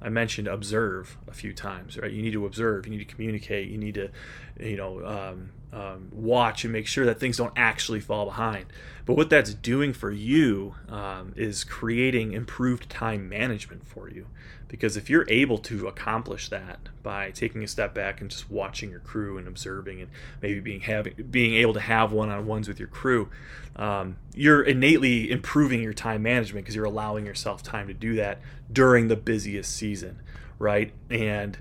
I 0.02 0.08
mentioned 0.08 0.48
observe 0.48 1.18
a 1.28 1.32
few 1.32 1.52
times, 1.52 1.98
right? 1.98 2.10
You 2.10 2.22
need 2.22 2.32
to 2.32 2.46
observe, 2.46 2.86
you 2.86 2.92
need 2.92 3.06
to 3.06 3.14
communicate, 3.14 3.68
you 3.68 3.78
need 3.78 3.94
to, 3.94 4.10
you 4.58 4.76
know, 4.76 5.04
um, 5.04 5.50
um, 5.72 6.08
watch 6.12 6.64
and 6.64 6.72
make 6.72 6.86
sure 6.86 7.06
that 7.06 7.20
things 7.20 7.36
don't 7.36 7.52
actually 7.56 8.00
fall 8.00 8.24
behind. 8.24 8.66
But 9.06 9.16
what 9.16 9.30
that's 9.30 9.54
doing 9.54 9.92
for 9.92 10.10
you 10.10 10.74
um, 10.88 11.32
is 11.36 11.64
creating 11.64 12.32
improved 12.32 12.88
time 12.88 13.28
management 13.28 13.86
for 13.86 14.08
you. 14.08 14.26
Because 14.68 14.96
if 14.96 15.10
you're 15.10 15.26
able 15.28 15.58
to 15.58 15.88
accomplish 15.88 16.48
that 16.48 16.78
by 17.02 17.32
taking 17.32 17.64
a 17.64 17.66
step 17.66 17.92
back 17.92 18.20
and 18.20 18.30
just 18.30 18.48
watching 18.48 18.88
your 18.88 19.00
crew 19.00 19.36
and 19.36 19.48
observing 19.48 20.00
and 20.00 20.10
maybe 20.40 20.60
being 20.60 20.82
having 20.82 21.14
being 21.28 21.54
able 21.54 21.74
to 21.74 21.80
have 21.80 22.12
one-on-ones 22.12 22.68
with 22.68 22.78
your 22.78 22.86
crew, 22.86 23.28
um, 23.74 24.16
you're 24.32 24.62
innately 24.62 25.28
improving 25.28 25.82
your 25.82 25.92
time 25.92 26.22
management 26.22 26.64
because 26.64 26.76
you're 26.76 26.84
allowing 26.84 27.26
yourself 27.26 27.64
time 27.64 27.88
to 27.88 27.94
do 27.94 28.14
that 28.14 28.38
during 28.72 29.08
the 29.08 29.16
busiest 29.16 29.74
season, 29.74 30.20
right? 30.60 30.92
And 31.10 31.58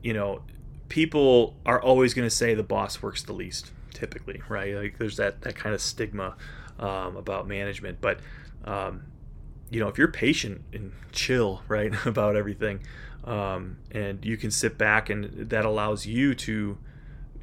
you 0.00 0.12
know, 0.12 0.42
people 0.88 1.56
are 1.66 1.80
always 1.80 2.14
going 2.14 2.26
to 2.26 2.34
say 2.34 2.54
the 2.54 2.62
boss 2.62 3.02
works 3.02 3.22
the 3.22 3.32
least, 3.32 3.72
typically, 3.92 4.42
right? 4.48 4.74
Like 4.74 4.98
there's 4.98 5.16
that 5.16 5.42
that 5.42 5.56
kind 5.56 5.74
of 5.74 5.80
stigma 5.80 6.36
um, 6.78 7.16
about 7.16 7.46
management, 7.46 8.00
but 8.00 8.20
um, 8.64 9.04
you 9.70 9.80
know, 9.80 9.88
if 9.88 9.98
you're 9.98 10.08
patient 10.08 10.62
and 10.72 10.92
chill, 11.12 11.62
right, 11.68 11.92
about 12.06 12.36
everything, 12.36 12.80
um, 13.24 13.78
and 13.90 14.24
you 14.24 14.36
can 14.36 14.50
sit 14.50 14.78
back, 14.78 15.10
and 15.10 15.50
that 15.50 15.64
allows 15.64 16.06
you 16.06 16.34
to 16.34 16.78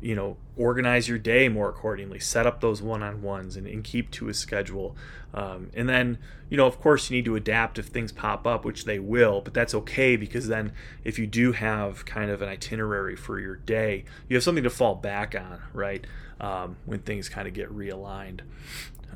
you 0.01 0.15
know, 0.15 0.37
organize 0.57 1.07
your 1.07 1.17
day 1.17 1.49
more 1.49 1.69
accordingly, 1.69 2.19
set 2.19 2.45
up 2.45 2.61
those 2.61 2.81
one 2.81 3.01
on 3.01 3.21
ones 3.21 3.55
and, 3.55 3.67
and, 3.67 3.83
keep 3.83 4.11
to 4.11 4.29
a 4.29 4.33
schedule. 4.33 4.95
Um, 5.33 5.69
and 5.73 5.89
then, 5.89 6.17
you 6.49 6.57
know, 6.57 6.65
of 6.65 6.79
course, 6.79 7.09
you 7.09 7.17
need 7.17 7.25
to 7.25 7.35
adapt 7.35 7.79
if 7.79 7.87
things 7.87 8.11
pop 8.11 8.45
up, 8.45 8.65
which 8.65 8.85
they 8.85 8.99
will, 8.99 9.41
but 9.41 9.53
that's 9.53 9.73
okay 9.73 10.15
because 10.15 10.47
then 10.47 10.71
if 11.03 11.17
you 11.17 11.27
do 11.27 11.51
have 11.53 12.05
kind 12.05 12.29
of 12.29 12.41
an 12.41 12.49
itinerary 12.49 13.15
for 13.15 13.39
your 13.39 13.55
day, 13.55 14.05
you 14.29 14.35
have 14.35 14.43
something 14.43 14.63
to 14.63 14.69
fall 14.69 14.95
back 14.95 15.35
on, 15.35 15.61
right? 15.73 16.05
Um, 16.39 16.77
when 16.85 16.99
things 16.99 17.29
kind 17.29 17.47
of 17.47 17.53
get 17.53 17.69
realigned. 17.69 18.41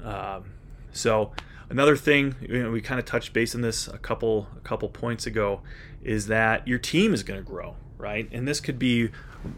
Um, 0.04 0.46
so, 0.92 1.32
another 1.70 1.96
thing 1.96 2.36
you 2.42 2.64
know, 2.64 2.72
we 2.72 2.82
kind 2.82 3.00
of 3.00 3.06
touched 3.06 3.34
base 3.34 3.54
on 3.54 3.62
this 3.62 3.88
a 3.88 3.98
couple 3.98 4.48
a 4.56 4.62
couple 4.62 4.90
points 4.90 5.26
ago 5.28 5.62
is 6.04 6.28
that 6.28 6.68
your 6.68 6.80
team 6.80 7.14
is 7.14 7.24
going 7.24 7.40
to 7.40 7.46
grow 7.46 7.76
right 7.98 8.28
and 8.32 8.48
this 8.48 8.60
could 8.60 8.80
be 8.80 9.10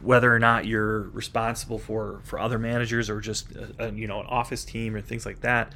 whether 0.01 0.33
or 0.33 0.39
not 0.39 0.65
you're 0.65 1.09
responsible 1.09 1.79
for 1.79 2.21
for 2.23 2.39
other 2.39 2.59
managers 2.59 3.09
or 3.09 3.19
just 3.19 3.51
a, 3.51 3.87
a, 3.87 3.91
you 3.91 4.07
know 4.07 4.19
an 4.19 4.27
office 4.27 4.63
team 4.63 4.95
or 4.95 5.01
things 5.01 5.25
like 5.25 5.41
that 5.41 5.73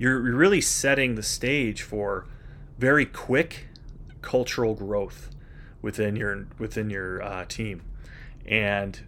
you're, 0.00 0.18
really 0.18 0.62
setting 0.62 1.14
the 1.14 1.22
stage 1.22 1.82
for 1.82 2.26
very 2.78 3.04
quick 3.04 3.68
cultural 4.22 4.74
growth 4.74 5.28
within 5.82 6.16
your 6.16 6.46
within 6.58 6.88
your 6.88 7.22
uh, 7.22 7.44
team. 7.44 7.82
And 8.46 8.98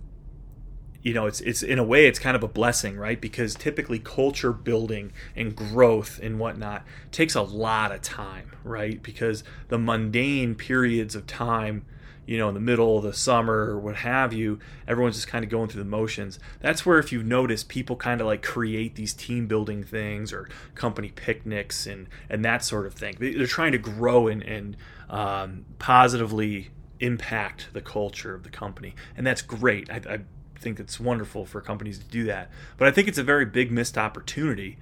you 1.02 1.14
know 1.14 1.26
it's 1.26 1.40
it's 1.40 1.62
in 1.62 1.78
a 1.78 1.82
way 1.82 2.06
it's 2.06 2.18
kind 2.18 2.37
of 2.37 2.42
a 2.42 2.49
blessing 2.49 2.99
right? 2.99 3.18
Because 3.18 3.54
typically 3.54 3.99
culture 3.99 4.52
building 4.52 5.12
and 5.34 5.56
growth 5.56 6.20
and 6.22 6.38
whatnot 6.38 6.84
takes 7.11 7.34
a 7.34 7.42
lot 7.42 7.90
of 7.90 8.02
time 8.02 8.52
right? 8.62 9.02
Because 9.02 9.42
the 9.68 9.78
mundane 9.78 10.54
periods 10.54 11.16
of 11.16 11.26
time 11.26 11.87
you 12.26 12.38
know, 12.38 12.48
in 12.48 12.54
the 12.54 12.60
middle 12.60 12.98
of 12.98 13.02
the 13.02 13.12
summer 13.12 13.70
or 13.70 13.78
what 13.78 13.96
have 13.96 14.32
you, 14.32 14.58
everyone's 14.86 15.16
just 15.16 15.28
kind 15.28 15.44
of 15.44 15.50
going 15.50 15.68
through 15.68 15.82
the 15.82 15.88
motions. 15.88 16.38
That's 16.60 16.86
where, 16.86 16.98
if 16.98 17.12
you've 17.12 17.26
noticed, 17.26 17.68
people 17.68 17.96
kind 17.96 18.20
of 18.20 18.26
like 18.26 18.42
create 18.42 18.94
these 18.94 19.12
team 19.12 19.46
building 19.46 19.82
things 19.82 20.32
or 20.32 20.48
company 20.74 21.08
picnics 21.08 21.86
and 21.86 22.08
and 22.30 22.44
that 22.44 22.64
sort 22.64 22.86
of 22.86 22.94
thing. 22.94 23.16
They're 23.18 23.46
trying 23.46 23.72
to 23.72 23.78
grow 23.78 24.28
and, 24.28 24.42
and 24.42 24.76
um, 25.10 25.64
positively 25.78 26.70
impact 27.00 27.68
the 27.72 27.80
culture 27.80 28.34
of 28.34 28.44
the 28.44 28.50
company, 28.50 28.94
and 29.16 29.26
that's 29.26 29.42
great. 29.42 29.90
I, 29.90 30.00
I 30.08 30.18
think 30.58 30.78
it's 30.78 31.00
wonderful 31.00 31.44
for 31.44 31.60
companies 31.60 31.98
to 31.98 32.04
do 32.04 32.24
that, 32.24 32.50
but 32.76 32.86
I 32.86 32.92
think 32.92 33.08
it's 33.08 33.18
a 33.18 33.24
very 33.24 33.44
big 33.44 33.72
missed 33.72 33.98
opportunity 33.98 34.78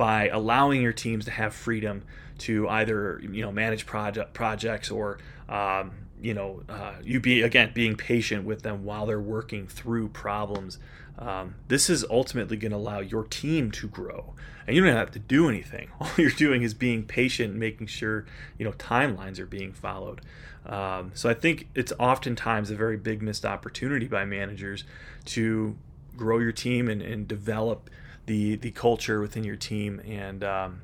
by 0.00 0.28
allowing 0.28 0.80
your 0.80 0.94
teams 0.94 1.26
to 1.26 1.30
have 1.30 1.52
freedom 1.52 2.02
to 2.38 2.66
either 2.70 3.20
you 3.20 3.42
know 3.42 3.52
manage 3.52 3.84
project 3.84 4.32
projects 4.32 4.90
or 4.90 5.18
um, 5.46 5.90
you 6.22 6.32
know, 6.32 6.62
uh, 6.70 6.94
you 7.04 7.20
be 7.20 7.42
again 7.42 7.72
being 7.74 7.96
patient 7.96 8.46
with 8.46 8.62
them 8.62 8.82
while 8.82 9.04
they're 9.04 9.20
working 9.20 9.66
through 9.66 10.08
problems. 10.08 10.78
Um, 11.18 11.56
this 11.68 11.90
is 11.90 12.02
ultimately 12.08 12.56
going 12.56 12.70
to 12.70 12.78
allow 12.78 13.00
your 13.00 13.24
team 13.24 13.70
to 13.72 13.88
grow, 13.88 14.32
and 14.66 14.74
you 14.74 14.82
don't 14.82 14.96
have 14.96 15.10
to 15.10 15.18
do 15.18 15.50
anything. 15.50 15.90
All 16.00 16.08
you're 16.16 16.30
doing 16.30 16.62
is 16.62 16.72
being 16.72 17.04
patient, 17.04 17.54
making 17.54 17.88
sure 17.88 18.24
you 18.56 18.64
know 18.64 18.72
timelines 18.72 19.38
are 19.38 19.44
being 19.44 19.74
followed. 19.74 20.22
Um, 20.64 21.10
so 21.12 21.28
I 21.28 21.34
think 21.34 21.68
it's 21.74 21.92
oftentimes 21.98 22.70
a 22.70 22.74
very 22.74 22.96
big 22.96 23.20
missed 23.20 23.44
opportunity 23.44 24.06
by 24.06 24.24
managers 24.24 24.84
to 25.26 25.76
grow 26.16 26.38
your 26.38 26.52
team 26.52 26.88
and, 26.88 27.02
and 27.02 27.28
develop 27.28 27.90
the 28.30 28.54
the 28.54 28.70
culture 28.70 29.20
within 29.20 29.42
your 29.42 29.56
team 29.56 30.00
and 30.06 30.44
um, 30.44 30.82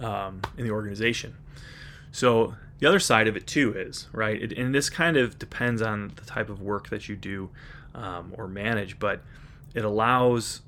um, 0.00 0.40
in 0.56 0.64
the 0.64 0.70
organization. 0.70 1.34
So 2.12 2.54
the 2.78 2.86
other 2.86 3.00
side 3.00 3.26
of 3.26 3.36
it 3.36 3.44
too 3.48 3.72
is 3.72 4.06
right, 4.12 4.40
it, 4.40 4.52
and 4.52 4.72
this 4.72 4.88
kind 4.88 5.16
of 5.16 5.36
depends 5.36 5.82
on 5.82 6.12
the 6.14 6.24
type 6.24 6.48
of 6.48 6.62
work 6.62 6.90
that 6.90 7.08
you 7.08 7.16
do 7.16 7.50
um, 7.92 8.32
or 8.38 8.46
manage, 8.46 9.00
but 9.00 9.20
it 9.74 9.84
allows 9.84 10.60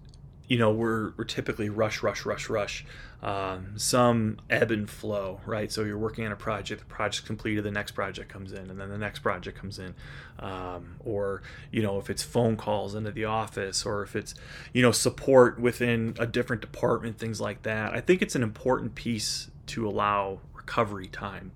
you 0.48 0.58
know 0.58 0.70
we're, 0.70 1.12
we're 1.16 1.24
typically 1.24 1.68
rush 1.68 2.02
rush 2.02 2.24
rush 2.26 2.48
rush 2.48 2.84
um, 3.22 3.72
some 3.76 4.38
ebb 4.48 4.70
and 4.70 4.88
flow 4.90 5.40
right? 5.46 5.70
So 5.70 5.84
you're 5.84 5.98
working 5.98 6.26
on 6.26 6.32
a 6.32 6.36
project 6.36 6.80
the 6.80 6.86
project's 6.86 7.26
completed 7.26 7.64
the 7.64 7.70
next 7.70 7.92
project 7.92 8.28
comes 8.28 8.52
in 8.52 8.70
and 8.70 8.80
then 8.80 8.88
the 8.88 8.98
next 8.98 9.20
project 9.20 9.58
comes 9.58 9.78
in. 9.78 9.94
Um, 10.40 10.96
or 11.04 11.42
you 11.70 11.82
know 11.82 11.98
if 11.98 12.10
it's 12.10 12.22
phone 12.22 12.56
calls 12.56 12.94
into 12.94 13.10
the 13.10 13.24
office 13.24 13.84
or 13.84 14.02
if 14.02 14.16
it's 14.16 14.34
you 14.72 14.82
know 14.82 14.92
support 14.92 15.60
within 15.60 16.14
a 16.18 16.26
different 16.26 16.62
department 16.62 17.18
things 17.18 17.40
like 17.40 17.62
that 17.62 17.92
i 17.92 18.00
think 18.00 18.22
it's 18.22 18.36
an 18.36 18.44
important 18.44 18.94
piece 18.94 19.50
to 19.66 19.88
allow 19.88 20.38
recovery 20.68 21.06
time. 21.06 21.52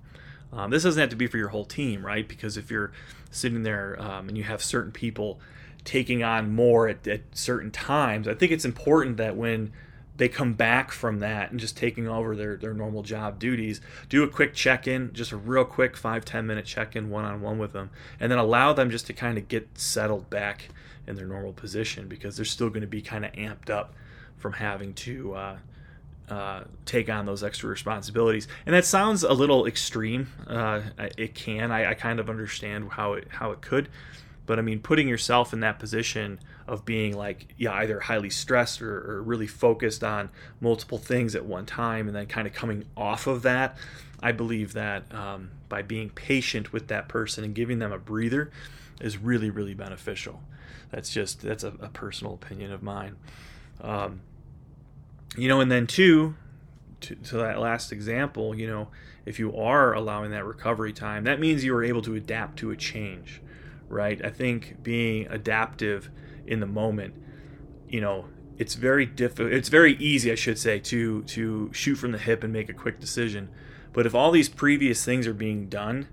Um, 0.52 0.70
this 0.70 0.84
doesn't 0.84 1.00
have 1.00 1.10
to 1.10 1.16
be 1.16 1.26
for 1.26 1.36
your 1.36 1.48
whole 1.48 1.64
team, 1.64 2.04
right? 2.04 2.26
Because 2.26 2.56
if 2.56 2.70
you're 2.70 2.92
sitting 3.30 3.62
there 3.62 4.00
um, 4.00 4.28
and 4.28 4.38
you 4.38 4.44
have 4.44 4.62
certain 4.62 4.92
people 4.92 5.38
taking 5.84 6.22
on 6.22 6.54
more 6.54 6.88
at, 6.88 7.06
at, 7.06 7.20
certain 7.32 7.70
times, 7.70 8.28
I 8.28 8.34
think 8.34 8.52
it's 8.52 8.64
important 8.64 9.16
that 9.16 9.36
when 9.36 9.72
they 10.16 10.28
come 10.28 10.52
back 10.52 10.92
from 10.92 11.20
that 11.20 11.50
and 11.50 11.58
just 11.58 11.76
taking 11.76 12.06
over 12.06 12.36
their, 12.36 12.56
their 12.56 12.74
normal 12.74 13.02
job 13.02 13.38
duties, 13.38 13.80
do 14.08 14.22
a 14.22 14.28
quick 14.28 14.54
check 14.54 14.86
in, 14.86 15.12
just 15.12 15.32
a 15.32 15.36
real 15.36 15.64
quick 15.64 15.96
five 15.96 16.24
ten 16.24 16.46
minute 16.46 16.66
check 16.66 16.94
in 16.94 17.10
one 17.10 17.24
on 17.24 17.40
one 17.40 17.58
with 17.58 17.72
them, 17.72 17.90
and 18.20 18.30
then 18.30 18.38
allow 18.38 18.72
them 18.72 18.90
just 18.90 19.06
to 19.06 19.12
kind 19.12 19.38
of 19.38 19.48
get 19.48 19.68
settled 19.78 20.28
back 20.30 20.68
in 21.06 21.16
their 21.16 21.26
normal 21.26 21.52
position 21.52 22.08
because 22.08 22.36
they're 22.36 22.44
still 22.44 22.68
going 22.68 22.82
to 22.82 22.86
be 22.86 23.02
kind 23.02 23.24
of 23.24 23.32
amped 23.32 23.70
up 23.70 23.94
from 24.36 24.54
having 24.54 24.94
to. 24.94 25.34
Uh, 25.34 25.56
uh, 26.28 26.64
take 26.86 27.10
on 27.10 27.26
those 27.26 27.42
extra 27.42 27.68
responsibilities. 27.68 28.48
And 28.64 28.74
that 28.74 28.86
sounds 28.86 29.22
a 29.22 29.32
little 29.32 29.66
extreme. 29.66 30.28
Uh, 30.46 30.80
it 31.18 31.34
can. 31.34 31.70
I, 31.70 31.90
I, 31.90 31.94
kind 31.94 32.20
of 32.20 32.30
understand 32.30 32.90
how 32.92 33.14
it 33.14 33.28
how 33.28 33.50
it 33.50 33.60
could, 33.60 33.88
but 34.46 34.58
I 34.58 34.62
mean, 34.62 34.80
putting 34.80 35.08
yourself 35.08 35.52
in 35.52 35.60
that 35.60 35.78
position 35.78 36.40
of 36.66 36.84
being 36.84 37.16
like, 37.16 37.54
yeah, 37.56 37.72
either 37.74 38.00
highly 38.00 38.30
stressed 38.30 38.82
or, 38.82 39.10
or 39.10 39.22
really 39.22 39.46
focused 39.46 40.02
on 40.02 40.30
multiple 40.60 40.98
things 40.98 41.34
at 41.34 41.44
one 41.44 41.66
time, 41.66 42.06
and 42.06 42.16
then 42.16 42.26
kind 42.26 42.46
of 42.46 42.52
coming 42.52 42.84
off 42.96 43.26
of 43.26 43.42
that. 43.42 43.76
I 44.22 44.32
believe 44.32 44.72
that 44.74 45.12
um, 45.12 45.50
by 45.68 45.82
being 45.82 46.10
patient 46.10 46.72
with 46.72 46.88
that 46.88 47.08
person 47.08 47.44
and 47.44 47.54
giving 47.54 47.80
them 47.80 47.92
a 47.92 47.98
breather 47.98 48.50
is 49.00 49.18
really, 49.18 49.50
really 49.50 49.74
beneficial. 49.74 50.40
That's 50.90 51.10
just 51.10 51.40
that's 51.40 51.64
a, 51.64 51.72
a 51.80 51.88
personal 51.88 52.34
opinion 52.34 52.72
of 52.72 52.82
mine. 52.82 53.16
Um, 53.80 54.20
you 55.36 55.48
know, 55.48 55.60
and 55.60 55.70
then 55.70 55.86
two, 55.86 56.36
to, 57.00 57.14
to, 57.16 57.36
that 57.38 57.58
last 57.58 57.90
example, 57.90 58.54
you 58.54 58.66
know, 58.66 58.88
if 59.24 59.38
you 59.38 59.56
are 59.56 59.94
allowing 59.94 60.30
that 60.32 60.44
recovery 60.44 60.92
time, 60.92 61.24
that 61.24 61.40
means 61.40 61.64
you 61.64 61.74
are 61.74 61.82
able 61.82 62.02
to 62.02 62.14
adapt 62.14 62.58
to 62.58 62.70
a 62.70 62.76
change, 62.76 63.40
right? 63.92 64.24
I 64.24 64.30
think 64.30 64.82
being 64.82 65.26
adaptive 65.28 66.10
in 66.46 66.60
the 66.60 66.66
moment, 66.66 67.14
you 67.88 68.00
know, 68.00 68.26
it's 68.58 68.74
very 68.74 69.06
difficult. 69.06 69.52
It's 69.52 69.68
very 69.68 69.96
easy, 69.96 70.32
I 70.32 70.34
should 70.34 70.58
say, 70.58 70.78
to 70.80 71.22
to 71.22 71.70
shoot 71.72 71.96
from 71.96 72.12
the 72.12 72.18
hip 72.18 72.42
and 72.42 72.52
make 72.52 72.68
a 72.68 72.74
quick 72.74 72.98
decision. 72.98 73.50
But 73.92 74.06
if 74.06 74.14
all 74.14 74.30
these 74.30 74.48
previous 74.48 75.04
things 75.04 75.26
are 75.26 75.34
being 75.34 75.68
done, 75.68 76.08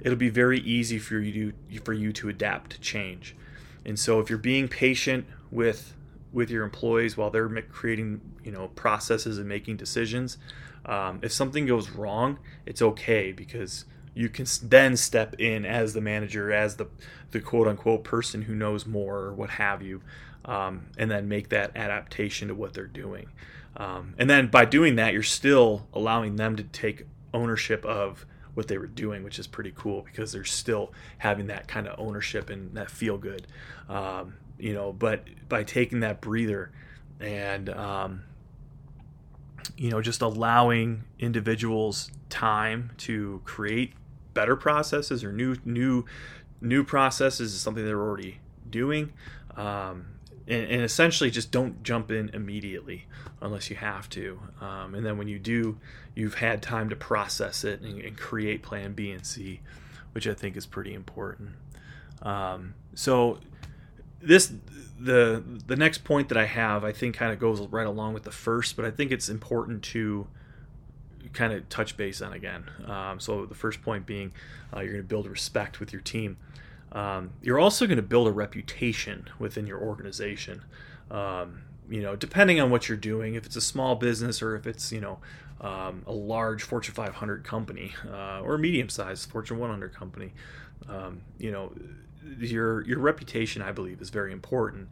it'll 0.00 0.18
be 0.18 0.30
very 0.30 0.58
easy 0.60 0.98
for 0.98 1.20
you 1.20 1.52
to, 1.70 1.80
for 1.80 1.92
you 1.92 2.12
to 2.14 2.28
adapt 2.28 2.72
to 2.72 2.80
change. 2.80 3.36
And 3.84 3.98
so 3.98 4.18
if 4.20 4.28
you're 4.28 4.38
being 4.38 4.68
patient 4.68 5.26
with 5.50 5.94
with 6.32 6.50
your 6.50 6.64
employees 6.64 7.16
while 7.16 7.30
they're 7.30 7.48
creating 7.62 8.20
you 8.44 8.52
know 8.52 8.68
processes 8.68 9.38
and 9.38 9.48
making 9.48 9.76
decisions 9.76 10.38
um, 10.86 11.18
if 11.22 11.32
something 11.32 11.66
goes 11.66 11.90
wrong 11.90 12.38
it's 12.66 12.80
okay 12.80 13.32
because 13.32 13.84
you 14.14 14.28
can 14.28 14.46
then 14.62 14.96
step 14.96 15.34
in 15.38 15.64
as 15.64 15.94
the 15.94 16.00
manager 16.00 16.52
as 16.52 16.76
the 16.76 16.86
the 17.30 17.40
quote 17.40 17.68
unquote 17.68 18.04
person 18.04 18.42
who 18.42 18.54
knows 18.54 18.86
more 18.86 19.18
or 19.18 19.34
what 19.34 19.50
have 19.50 19.82
you 19.82 20.02
um, 20.44 20.86
and 20.98 21.10
then 21.10 21.28
make 21.28 21.48
that 21.50 21.76
adaptation 21.76 22.48
to 22.48 22.54
what 22.54 22.74
they're 22.74 22.86
doing 22.86 23.28
um, 23.76 24.14
and 24.18 24.28
then 24.28 24.48
by 24.48 24.64
doing 24.64 24.96
that 24.96 25.12
you're 25.12 25.22
still 25.22 25.86
allowing 25.92 26.36
them 26.36 26.56
to 26.56 26.62
take 26.64 27.04
ownership 27.32 27.84
of 27.84 28.26
what 28.54 28.68
they 28.68 28.78
were 28.78 28.86
doing, 28.86 29.22
which 29.22 29.38
is 29.38 29.46
pretty 29.46 29.72
cool 29.74 30.02
because 30.02 30.32
they're 30.32 30.44
still 30.44 30.92
having 31.18 31.46
that 31.48 31.68
kind 31.68 31.86
of 31.86 31.98
ownership 31.98 32.50
and 32.50 32.74
that 32.74 32.90
feel 32.90 33.16
good. 33.16 33.46
Um, 33.88 34.34
you 34.58 34.74
know, 34.74 34.92
but 34.92 35.24
by 35.48 35.64
taking 35.64 36.00
that 36.00 36.20
breather 36.20 36.70
and, 37.20 37.68
um, 37.70 38.22
you 39.76 39.90
know, 39.90 40.00
just 40.00 40.22
allowing 40.22 41.04
individuals 41.18 42.10
time 42.28 42.90
to 42.98 43.40
create 43.44 43.94
better 44.34 44.56
processes 44.56 45.24
or 45.24 45.32
new, 45.32 45.56
new, 45.64 46.04
new 46.60 46.84
processes 46.84 47.54
is 47.54 47.60
something 47.60 47.84
they're 47.84 48.00
already 48.00 48.40
doing. 48.68 49.12
Um, 49.56 50.06
and, 50.46 50.64
and, 50.64 50.82
essentially 50.82 51.30
just 51.30 51.50
don't 51.50 51.82
jump 51.82 52.10
in 52.10 52.30
immediately 52.30 53.06
unless 53.40 53.70
you 53.70 53.76
have 53.76 54.08
to. 54.10 54.40
Um, 54.60 54.94
and 54.94 55.04
then 55.04 55.18
when 55.18 55.28
you 55.28 55.38
do, 55.38 55.78
you've 56.14 56.34
had 56.34 56.62
time 56.62 56.88
to 56.90 56.96
process 56.96 57.64
it 57.64 57.80
and, 57.80 58.00
and, 58.00 58.16
create 58.16 58.62
plan 58.62 58.92
B 58.92 59.10
and 59.10 59.24
C, 59.24 59.60
which 60.12 60.26
I 60.26 60.34
think 60.34 60.56
is 60.56 60.66
pretty 60.66 60.94
important. 60.94 61.50
Um, 62.22 62.74
so 62.94 63.38
this 64.20 64.52
the 64.98 65.42
the 65.66 65.76
next 65.76 66.04
point 66.04 66.28
that 66.28 66.36
I 66.36 66.44
have 66.44 66.84
I 66.84 66.92
think 66.92 67.16
kind 67.16 67.32
of 67.32 67.38
goes 67.38 67.60
right 67.68 67.86
along 67.86 68.14
with 68.14 68.24
the 68.24 68.30
first, 68.30 68.76
but 68.76 68.84
I 68.84 68.90
think 68.90 69.10
it's 69.10 69.28
important 69.28 69.82
to 69.84 70.26
kind 71.32 71.52
of 71.52 71.68
touch 71.68 71.96
base 71.96 72.22
on 72.22 72.32
again. 72.32 72.64
Um, 72.86 73.20
so 73.20 73.46
the 73.46 73.54
first 73.54 73.82
point 73.82 74.06
being 74.06 74.32
uh, 74.74 74.80
you're 74.80 74.92
going 74.92 75.02
to 75.02 75.08
build 75.08 75.26
respect 75.26 75.80
with 75.80 75.92
your 75.92 76.02
team. 76.02 76.36
um, 76.92 77.30
you're 77.42 77.58
also 77.58 77.86
going 77.86 77.96
to 77.96 78.02
build 78.02 78.26
a 78.26 78.32
reputation 78.32 79.28
within 79.38 79.66
your 79.66 79.78
organization. 79.80 80.62
Um, 81.10 81.62
you 81.88 82.02
know, 82.02 82.16
depending 82.16 82.60
on 82.60 82.70
what 82.70 82.88
you're 82.88 82.98
doing, 82.98 83.34
if 83.34 83.44
it's 83.46 83.56
a 83.56 83.60
small 83.60 83.96
business 83.96 84.42
or 84.42 84.54
if 84.56 84.66
it's 84.66 84.92
you 84.92 85.00
know 85.00 85.18
um, 85.60 86.02
a 86.06 86.12
large 86.12 86.62
Fortune 86.62 86.94
500 86.94 87.44
company 87.44 87.92
uh, 88.10 88.40
or 88.40 88.54
a 88.54 88.58
medium-sized 88.58 89.28
Fortune 89.30 89.58
100 89.58 89.94
company, 89.94 90.32
um, 90.88 91.20
you 91.38 91.50
know, 91.50 91.72
your 92.38 92.82
your 92.86 92.98
reputation, 92.98 93.62
I 93.62 93.72
believe, 93.72 94.00
is 94.00 94.10
very 94.10 94.32
important. 94.32 94.88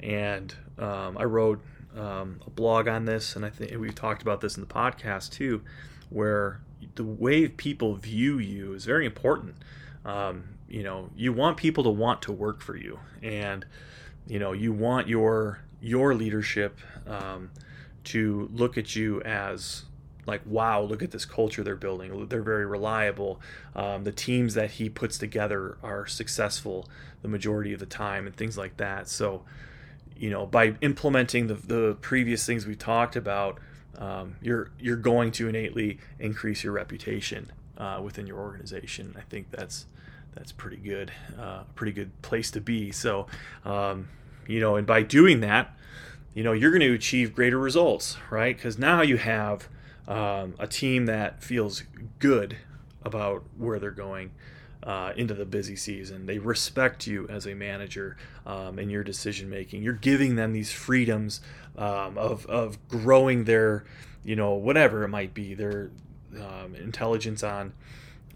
And 0.00 0.54
um, 0.78 1.16
I 1.18 1.24
wrote 1.24 1.62
um, 1.96 2.40
a 2.46 2.50
blog 2.50 2.88
on 2.88 3.04
this, 3.04 3.36
and 3.36 3.44
I 3.44 3.50
think 3.50 3.78
we've 3.78 3.94
talked 3.94 4.22
about 4.22 4.40
this 4.40 4.56
in 4.56 4.60
the 4.60 4.66
podcast 4.66 5.30
too, 5.30 5.62
where 6.10 6.60
the 6.94 7.04
way 7.04 7.48
people 7.48 7.94
view 7.94 8.38
you 8.38 8.74
is 8.74 8.84
very 8.84 9.06
important. 9.06 9.56
Um, 10.04 10.44
you 10.68 10.82
know, 10.82 11.10
you 11.14 11.32
want 11.32 11.56
people 11.56 11.84
to 11.84 11.90
want 11.90 12.22
to 12.22 12.32
work 12.32 12.60
for 12.60 12.76
you, 12.76 12.98
and 13.22 13.64
you 14.26 14.38
know, 14.38 14.52
you 14.52 14.72
want 14.72 15.08
your 15.08 15.60
your 15.80 16.14
leadership 16.14 16.78
um, 17.06 17.50
to 18.04 18.48
look 18.52 18.78
at 18.78 18.94
you 18.94 19.20
as 19.22 19.84
like 20.24 20.40
wow 20.46 20.80
look 20.80 21.02
at 21.02 21.10
this 21.10 21.24
culture 21.24 21.62
they're 21.62 21.76
building. 21.76 22.26
They're 22.28 22.42
very 22.42 22.66
reliable. 22.66 23.40
Um, 23.74 24.04
the 24.04 24.12
teams 24.12 24.54
that 24.54 24.72
he 24.72 24.88
puts 24.88 25.18
together 25.18 25.78
are 25.82 26.06
successful 26.06 26.88
the 27.22 27.28
majority 27.28 27.72
of 27.72 27.80
the 27.80 27.86
time 27.86 28.26
and 28.26 28.34
things 28.34 28.58
like 28.58 28.76
that. 28.76 29.08
So 29.08 29.42
you 30.22 30.30
know 30.30 30.46
by 30.46 30.76
implementing 30.80 31.48
the, 31.48 31.54
the 31.54 31.96
previous 32.00 32.46
things 32.46 32.64
we 32.64 32.76
talked 32.76 33.16
about 33.16 33.58
um, 33.98 34.36
you're 34.40 34.70
you're 34.78 34.96
going 34.96 35.32
to 35.32 35.48
innately 35.48 35.98
increase 36.20 36.62
your 36.62 36.72
reputation 36.72 37.50
uh, 37.76 38.00
within 38.02 38.26
your 38.26 38.38
organization. 38.38 39.14
I 39.18 39.22
think 39.22 39.50
that's 39.50 39.86
that's 40.34 40.52
pretty 40.52 40.76
good 40.76 41.12
uh, 41.38 41.64
pretty 41.74 41.92
good 41.92 42.22
place 42.22 42.52
to 42.52 42.60
be. 42.60 42.92
So 42.92 43.26
um, 43.64 44.08
you 44.46 44.60
know 44.60 44.76
and 44.76 44.86
by 44.86 45.02
doing 45.02 45.40
that 45.40 45.76
you 46.34 46.44
know 46.44 46.52
you're 46.52 46.70
going 46.70 46.80
to 46.80 46.94
achieve 46.94 47.34
greater 47.34 47.58
results 47.58 48.16
right? 48.30 48.56
Because 48.56 48.78
now 48.78 49.02
you 49.02 49.16
have 49.16 49.68
um, 50.06 50.54
a 50.60 50.68
team 50.68 51.06
that 51.06 51.42
feels 51.42 51.82
good 52.20 52.56
about 53.04 53.42
where 53.58 53.80
they're 53.80 53.90
going 53.90 54.30
uh, 54.82 55.12
into 55.16 55.34
the 55.34 55.44
busy 55.44 55.76
season. 55.76 56.26
They 56.26 56.38
respect 56.38 57.06
you 57.06 57.26
as 57.28 57.46
a 57.46 57.54
manager 57.54 58.16
um, 58.46 58.78
in 58.78 58.90
your 58.90 59.04
decision 59.04 59.48
making. 59.48 59.82
You're 59.82 59.92
giving 59.92 60.36
them 60.36 60.52
these 60.52 60.72
freedoms 60.72 61.40
um, 61.76 62.18
of, 62.18 62.46
of 62.46 62.88
growing 62.88 63.44
their, 63.44 63.84
you 64.24 64.36
know, 64.36 64.52
whatever 64.52 65.04
it 65.04 65.08
might 65.08 65.34
be, 65.34 65.54
their 65.54 65.90
um, 66.36 66.74
intelligence 66.74 67.42
on 67.42 67.72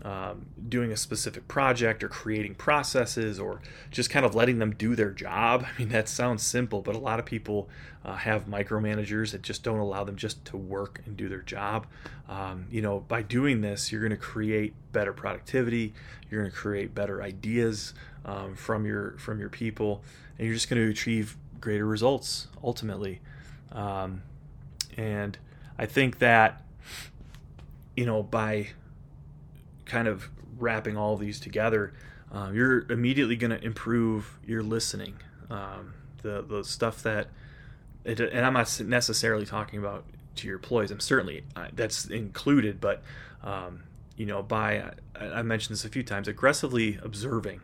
um, 0.07 0.47
doing 0.69 0.93
a 0.93 0.97
specific 0.97 1.49
project 1.49 2.05
or 2.05 2.09
creating 2.09 2.55
processes 2.55 3.41
or 3.41 3.61
just 3.91 4.09
kind 4.09 4.25
of 4.25 4.37
letting 4.37 4.61
them 4.61 4.73
do 4.73 4.95
their 4.95 5.11
job. 5.11 5.67
I 5.75 5.79
mean, 5.81 5.89
that 5.89 6.09
sounds 6.09 6.45
simple, 6.45 6.81
but 6.81 6.95
a 6.95 6.99
lot 6.99 7.19
of 7.19 7.27
people 7.27 7.69
uh, 8.05 8.15
have 8.15 8.47
micromanagers 8.47 9.33
that 9.33 9.43
just 9.43 9.65
don't 9.65 9.81
allow 9.81 10.05
them 10.05 10.15
just 10.15 10.45
to 10.45 10.57
work 10.57 11.03
and 11.07 11.17
do 11.17 11.29
their 11.29 11.43
job. 11.43 11.89
Um, 12.29 12.67
you 12.71 12.83
know, 12.83 13.01
by 13.01 13.23
doing 13.23 13.63
this, 13.63 13.91
you're 13.91 14.01
going 14.01 14.11
to 14.11 14.17
create 14.17 14.75
better 14.93 15.13
productivity. 15.13 15.93
You're 16.31 16.43
going 16.43 16.53
to 16.53 16.57
create 16.57 16.95
better 16.95 17.21
ideas 17.21 17.93
um, 18.25 18.55
from 18.55 18.87
your 18.87 19.19
from 19.19 19.41
your 19.41 19.49
people, 19.49 20.05
and 20.39 20.47
you're 20.47 20.55
just 20.55 20.71
going 20.71 20.81
to 20.81 20.89
achieve 20.89 21.37
greater 21.61 21.85
results 21.85 22.47
ultimately. 22.63 23.21
Um, 23.73 24.23
and 24.97 25.37
I 25.81 25.87
think 25.87 26.21
that 26.21 26.63
you 27.97 28.07
know 28.07 28.23
by 28.23 28.69
kind 29.87 30.09
of 30.09 30.31
wrapping 30.59 30.97
all 30.97 31.17
these 31.17 31.41
together, 31.41 31.95
um, 32.33 32.55
you're 32.55 32.91
immediately 32.91 33.37
going 33.37 33.51
to 33.51 33.65
improve 33.65 34.39
your 34.45 34.63
listening. 34.63 35.15
Um, 35.49 35.95
the 36.23 36.43
the 36.43 36.65
stuff 36.65 37.03
that, 37.05 37.29
it, 38.05 38.21
and 38.21 38.45
I'm 38.45 38.55
not 38.55 38.81
necessarily 38.81 39.47
talking 39.47 39.79
about 39.79 40.05
to 40.37 40.47
your 40.47 40.57
employees. 40.57 40.91
I'm 40.91 41.01
certainly 41.01 41.45
uh, 41.55 41.69
that's 41.73 42.07
included, 42.07 42.81
but 42.81 43.03
um, 43.43 43.85
you 44.17 44.27
know, 44.27 44.43
by 44.43 44.93
I, 45.19 45.27
I 45.27 45.43
mentioned 45.43 45.77
this 45.77 45.85
a 45.85 45.89
few 45.89 46.03
times, 46.03 46.29
aggressively 46.29 46.99
observing, 47.03 47.61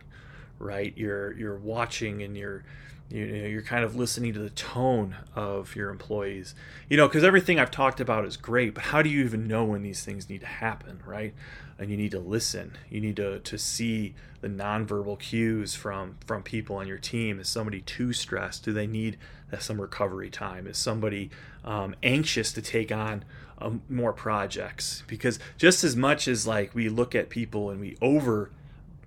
right? 0.59 0.93
You're 0.97 1.33
you're 1.33 1.59
watching 1.59 2.23
and 2.23 2.37
you're 2.37 2.65
you 3.11 3.27
know, 3.27 3.47
you're 3.47 3.63
kind 3.63 3.85
of 3.85 3.95
listening 3.95 4.33
to 4.33 4.41
the 4.41 4.51
tone 4.51 5.17
of 5.35 5.77
your 5.77 5.91
employees. 5.91 6.55
You 6.89 6.97
know 6.97 7.09
because 7.09 7.25
everything 7.25 7.59
i've 7.59 7.71
talked 7.71 8.01
about 8.01 8.25
is 8.25 8.37
great 8.37 8.75
but 8.75 8.85
how 8.85 9.03
do 9.03 9.09
you 9.09 9.25
even 9.25 9.47
know 9.47 9.65
when 9.65 9.83
these 9.83 10.05
things 10.05 10.29
need 10.29 10.41
to 10.41 10.47
happen 10.47 11.01
right? 11.07 11.35
And 11.79 11.91
you 11.91 11.97
need 11.97 12.13
to 12.13 12.21
listen. 12.21 12.77
You 12.91 13.01
need 13.01 13.17
to, 13.17 13.41
to 13.41 13.59
see 13.59 14.15
the 14.41 14.49
nonverbal 14.49 15.19
cues 15.19 15.75
from 15.75 16.17
from 16.27 16.43
people 16.43 16.77
on 16.77 16.87
your 16.87 16.99
team. 16.99 17.41
Is 17.41 17.49
somebody 17.49 17.81
too 17.81 18.13
stressed? 18.13 18.65
Do 18.65 18.73
they 18.73 18.87
need 18.87 19.19
some 19.59 19.81
recovery 19.81 20.31
time? 20.31 20.67
Is 20.67 20.79
somebody 20.79 21.31
um, 21.65 21.95
anxious 22.03 22.53
to 22.53 22.63
take 22.63 22.93
on 22.93 23.25
um, 23.59 23.83
more 23.89 24.13
projects? 24.13 25.03
Because 25.07 25.39
just 25.59 25.85
as 25.85 25.97
much 25.97 26.29
as 26.29 26.47
like 26.47 26.75
we 26.75 26.89
look 26.89 27.15
at 27.15 27.31
people 27.31 27.71
and 27.71 27.81
we 27.81 27.97
over 28.01 28.51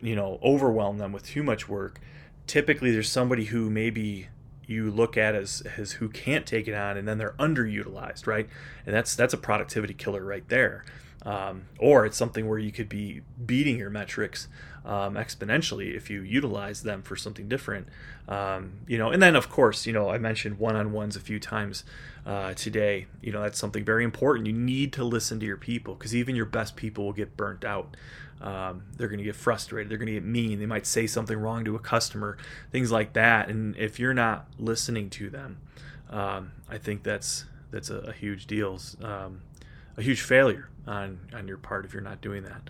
you 0.02 0.16
know 0.16 0.40
overwhelm 0.44 0.98
them 0.98 1.12
with 1.12 1.26
too 1.26 1.44
much 1.44 1.68
work 1.70 2.00
typically 2.48 2.92
there's 2.92 3.10
somebody 3.10 3.46
who 3.46 3.70
maybe 3.70 4.30
you 4.68 4.90
look 4.90 5.18
at 5.18 5.36
as 5.36 5.62
as 5.78 5.94
who 5.94 6.10
can't 6.10 6.46
take 6.46 6.68
it 6.68 6.74
on 6.74 6.98
and 6.98 7.08
then 7.08 7.18
they're 7.18 7.36
underutilized 7.40 8.28
right? 8.28 8.50
And 8.86 8.96
that's 8.96 9.16
that's 9.16 9.34
a 9.34 9.38
productivity 9.38 9.94
killer 9.94 10.24
right 10.24 10.48
there 10.50 10.84
um, 11.26 11.66
or 11.80 12.06
it's 12.06 12.18
something 12.18 12.48
where 12.48 12.60
you 12.60 12.72
could 12.72 12.88
be 12.88 13.22
beating 13.46 13.78
your 13.78 13.90
metrics 13.90 14.48
um, 14.86 15.16
exponentially 15.16 15.96
if 15.96 16.10
you 16.10 16.22
utilize 16.22 16.84
them 16.84 17.02
for 17.02 17.16
something 17.16 17.50
different. 17.50 17.88
Um, 18.28 18.74
you 18.88 18.98
know 18.98 19.10
and 19.10 19.22
then 19.22 19.36
of 19.36 19.50
course 19.50 19.86
you 19.86 19.94
know 19.94 20.10
i 20.10 20.18
mentioned 20.18 20.58
one-on-ones 20.58 21.16
a 21.16 21.20
few 21.20 21.40
times 21.40 21.84
uh, 22.26 22.54
today. 22.54 23.08
You 23.22 23.32
know 23.32 23.42
that's 23.42 23.60
something 23.60 23.84
very 23.84 24.04
important. 24.04 24.48
You 24.48 24.54
need 24.54 24.94
to 24.94 25.04
listen 25.04 25.40
to 25.40 25.46
your 25.46 25.58
people 25.58 25.96
because 25.96 26.16
even 26.16 26.36
your 26.36 26.46
best 26.46 26.76
people 26.76 27.06
will 27.06 27.14
get 27.14 27.36
burnt 27.38 27.66
out. 27.66 27.96
Um, 28.42 28.84
they're 28.98 29.08
going 29.08 29.20
to 29.20 29.24
get 29.24 29.36
frustrated. 29.36 29.90
They're 29.90 29.98
going 29.98 30.08
to 30.08 30.14
get 30.14 30.26
mean. 30.26 30.60
They 30.60 30.66
might 30.66 30.86
say 30.86 31.08
something 31.08 31.38
wrong 31.38 31.64
to 31.66 31.76
a 31.76 31.80
customer 31.80 32.38
things 32.72 32.92
like 32.92 33.14
that. 33.14 33.50
And 33.50 33.76
if 33.78 34.00
you're 34.00 34.14
not 34.14 34.48
listening 34.60 35.10
to 35.12 35.30
them 35.30 35.58
um, 36.10 36.52
i 36.70 36.78
think 36.78 37.02
that's 37.04 37.46
that's 37.72 37.90
a, 37.90 37.98
a 37.98 38.14
huge 38.14 38.48
deal. 38.48 38.80
Um, 39.02 39.42
a 39.98 40.02
huge 40.02 40.22
failure 40.22 40.70
on 40.88 41.20
on 41.34 41.48
your 41.48 41.58
part 41.58 41.86
if 41.86 41.94
you're 41.94 42.02
not 42.02 42.22
doing 42.22 42.44
that. 42.44 42.70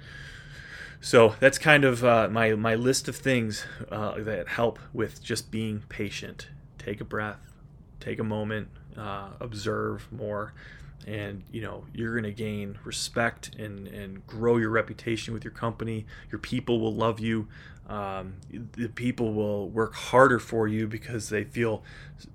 So 1.02 1.36
that's 1.40 1.58
kind 1.58 1.84
of 1.84 2.04
uh, 2.04 2.30
my 2.30 2.54
my 2.56 2.76
list 2.76 3.08
of 3.08 3.16
things 3.16 3.66
uh, 3.92 4.16
that 4.24 4.48
help 4.48 4.80
with 4.94 5.24
just 5.24 5.52
being 5.52 5.84
patient. 5.90 6.48
Take 6.78 7.02
a 7.02 7.06
breath 7.06 7.56
take 8.06 8.20
a 8.20 8.24
moment 8.24 8.68
uh, 8.98 9.30
observe 9.40 10.08
more 10.12 10.54
and 11.08 11.44
you 11.52 11.62
know 11.62 11.84
you're 11.94 12.14
going 12.14 12.24
to 12.24 12.32
gain 12.32 12.78
respect 12.84 13.54
and 13.56 13.88
and 13.88 14.26
grow 14.26 14.58
your 14.58 14.70
reputation 14.70 15.34
with 15.34 15.44
your 15.44 15.52
company. 15.52 16.06
Your 16.32 16.40
people 16.40 16.80
will 16.80 16.94
love 16.94 17.20
you 17.20 17.48
um, 17.88 18.36
the 18.50 18.90
people 18.90 19.34
will 19.34 19.70
work 19.70 19.94
harder 19.94 20.40
for 20.40 20.68
you 20.68 20.88
because 20.88 21.30
they 21.30 21.44
feel 21.44 21.84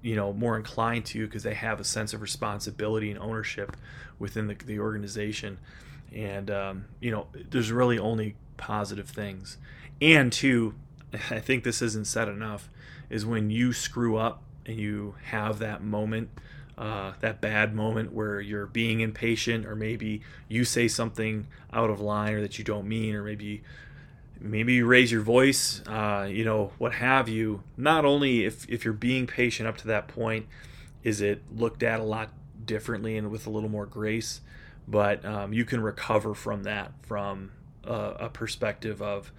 you 0.03 0.15
know 0.15 0.33
more 0.33 0.57
inclined 0.57 1.07
to 1.07 1.19
you 1.19 1.27
because 1.27 1.43
they 1.43 1.55
have 1.55 1.81
a 1.81 1.85
sense 1.85 2.13
of 2.15 2.23
responsibility 2.23 3.11
and 3.11 3.19
ownership 3.19 3.77
within 4.19 4.47
the, 4.47 4.55
the 4.55 4.79
organization. 4.79 5.59
And 6.15 6.51
um, 6.51 6.85
you 7.01 7.11
know 7.11 7.27
there's 7.35 7.73
really 7.73 7.99
only 7.99 8.37
positive 8.57 9.09
things. 9.09 9.57
And 10.01 10.33
two 10.33 10.75
i 11.31 11.39
think 11.39 11.65
this 11.65 11.83
isn't 11.83 12.07
said 12.07 12.29
enough 12.29 12.69
is 13.09 13.27
when 13.27 13.51
you 13.51 13.73
screw 13.73 14.17
up 14.17 14.43
and 14.67 14.79
you 14.79 15.15
have 15.25 15.59
that 15.59 15.83
moment 15.83 16.29
uh, 16.79 17.13
that 17.21 17.43
bad 17.43 17.75
moment 17.75 18.11
where 18.11 18.41
you're 18.41 18.67
being 18.67 19.01
impatient 19.01 19.67
or 19.67 19.77
maybe 19.77 20.23
you 20.49 20.65
say 20.65 20.89
something 20.89 21.47
out 21.75 21.91
of 21.91 22.01
line 22.01 22.33
or 22.33 22.41
that 22.41 22.59
you 22.59 22.65
don't 22.65 22.89
mean 22.89 23.15
or 23.15 23.23
maybe 23.23 23.63
maybe 24.41 24.75
you 24.75 24.87
raise 24.87 25.13
your 25.13 25.21
voice 25.21 25.83
uh, 25.87 26.27
you 26.29 26.45
know 26.45 26.73
what 26.79 26.95
have 26.95 27.29
you 27.29 27.63
not 27.77 28.05
only 28.05 28.45
if, 28.45 28.69
if 28.69 28.85
you're 28.85 28.95
being 28.95 29.27
patient 29.27 29.69
up 29.69 29.77
to 29.77 29.87
that 29.87 30.09
point 30.09 30.47
is 31.03 31.21
it 31.21 31.43
looked 31.55 31.83
at 31.83 32.01
a 32.01 32.05
lot 32.05 32.31
differently 32.65 33.17
and 33.17 33.31
with 33.31 33.47
a 33.47 33.51
little 33.51 33.69
more 33.69 33.87
grace 33.87 34.41
but 34.89 35.25
um, 35.25 35.53
you 35.53 35.65
can 35.65 35.81
recover 35.81 36.35
from 36.35 36.65
that 36.65 36.93
from 37.03 37.51
a, 37.85 37.93
a 37.93 38.29
perspective 38.29 39.01
of 39.01 39.33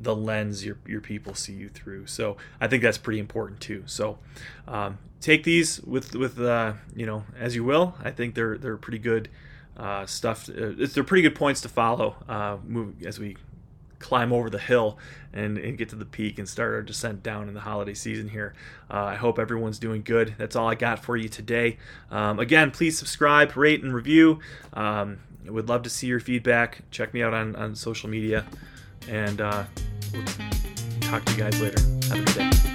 the 0.00 0.14
lens 0.14 0.64
your, 0.64 0.78
your 0.86 1.00
people 1.00 1.34
see 1.34 1.54
you 1.54 1.68
through. 1.68 2.06
So 2.06 2.36
I 2.60 2.68
think 2.68 2.82
that's 2.82 2.98
pretty 2.98 3.20
important 3.20 3.60
too. 3.60 3.84
So 3.86 4.18
um, 4.66 4.98
take 5.20 5.44
these 5.44 5.80
with 5.80 6.14
with 6.14 6.38
uh, 6.40 6.74
you 6.94 7.06
know 7.06 7.24
as 7.38 7.54
you 7.54 7.64
will. 7.64 7.94
I 8.02 8.10
think 8.10 8.34
they're 8.34 8.58
they're 8.58 8.76
pretty 8.76 8.98
good 8.98 9.28
uh, 9.76 10.06
stuff. 10.06 10.48
Uh, 10.48 10.72
they're 10.76 11.04
pretty 11.04 11.22
good 11.22 11.34
points 11.34 11.60
to 11.62 11.68
follow 11.68 12.16
uh, 12.28 12.58
move 12.66 13.02
as 13.04 13.18
we 13.18 13.36
climb 14.04 14.34
over 14.34 14.50
the 14.50 14.58
hill 14.58 14.98
and, 15.32 15.56
and, 15.56 15.78
get 15.78 15.88
to 15.88 15.96
the 15.96 16.04
peak 16.04 16.38
and 16.38 16.46
start 16.46 16.74
our 16.74 16.82
descent 16.82 17.22
down 17.22 17.48
in 17.48 17.54
the 17.54 17.60
holiday 17.60 17.94
season 17.94 18.28
here. 18.28 18.52
Uh, 18.90 19.04
I 19.04 19.14
hope 19.14 19.38
everyone's 19.38 19.78
doing 19.78 20.02
good. 20.02 20.34
That's 20.36 20.54
all 20.56 20.68
I 20.68 20.74
got 20.74 21.02
for 21.02 21.16
you 21.16 21.30
today. 21.30 21.78
Um, 22.10 22.38
again, 22.38 22.70
please 22.70 22.98
subscribe, 22.98 23.56
rate, 23.56 23.82
and 23.82 23.94
review. 23.94 24.40
Um, 24.74 25.20
I 25.46 25.50
would 25.50 25.70
love 25.70 25.84
to 25.84 25.90
see 25.90 26.06
your 26.06 26.20
feedback. 26.20 26.82
Check 26.90 27.14
me 27.14 27.22
out 27.22 27.32
on, 27.32 27.56
on 27.56 27.74
social 27.74 28.10
media. 28.10 28.44
And 29.08 29.40
uh, 29.40 29.64
we'll 30.12 30.24
talk 31.00 31.24
to 31.24 31.32
you 31.32 31.38
guys 31.38 31.58
later. 31.60 31.80
Have 32.08 32.20
a 32.20 32.24
good 32.24 32.52
day. 32.52 32.73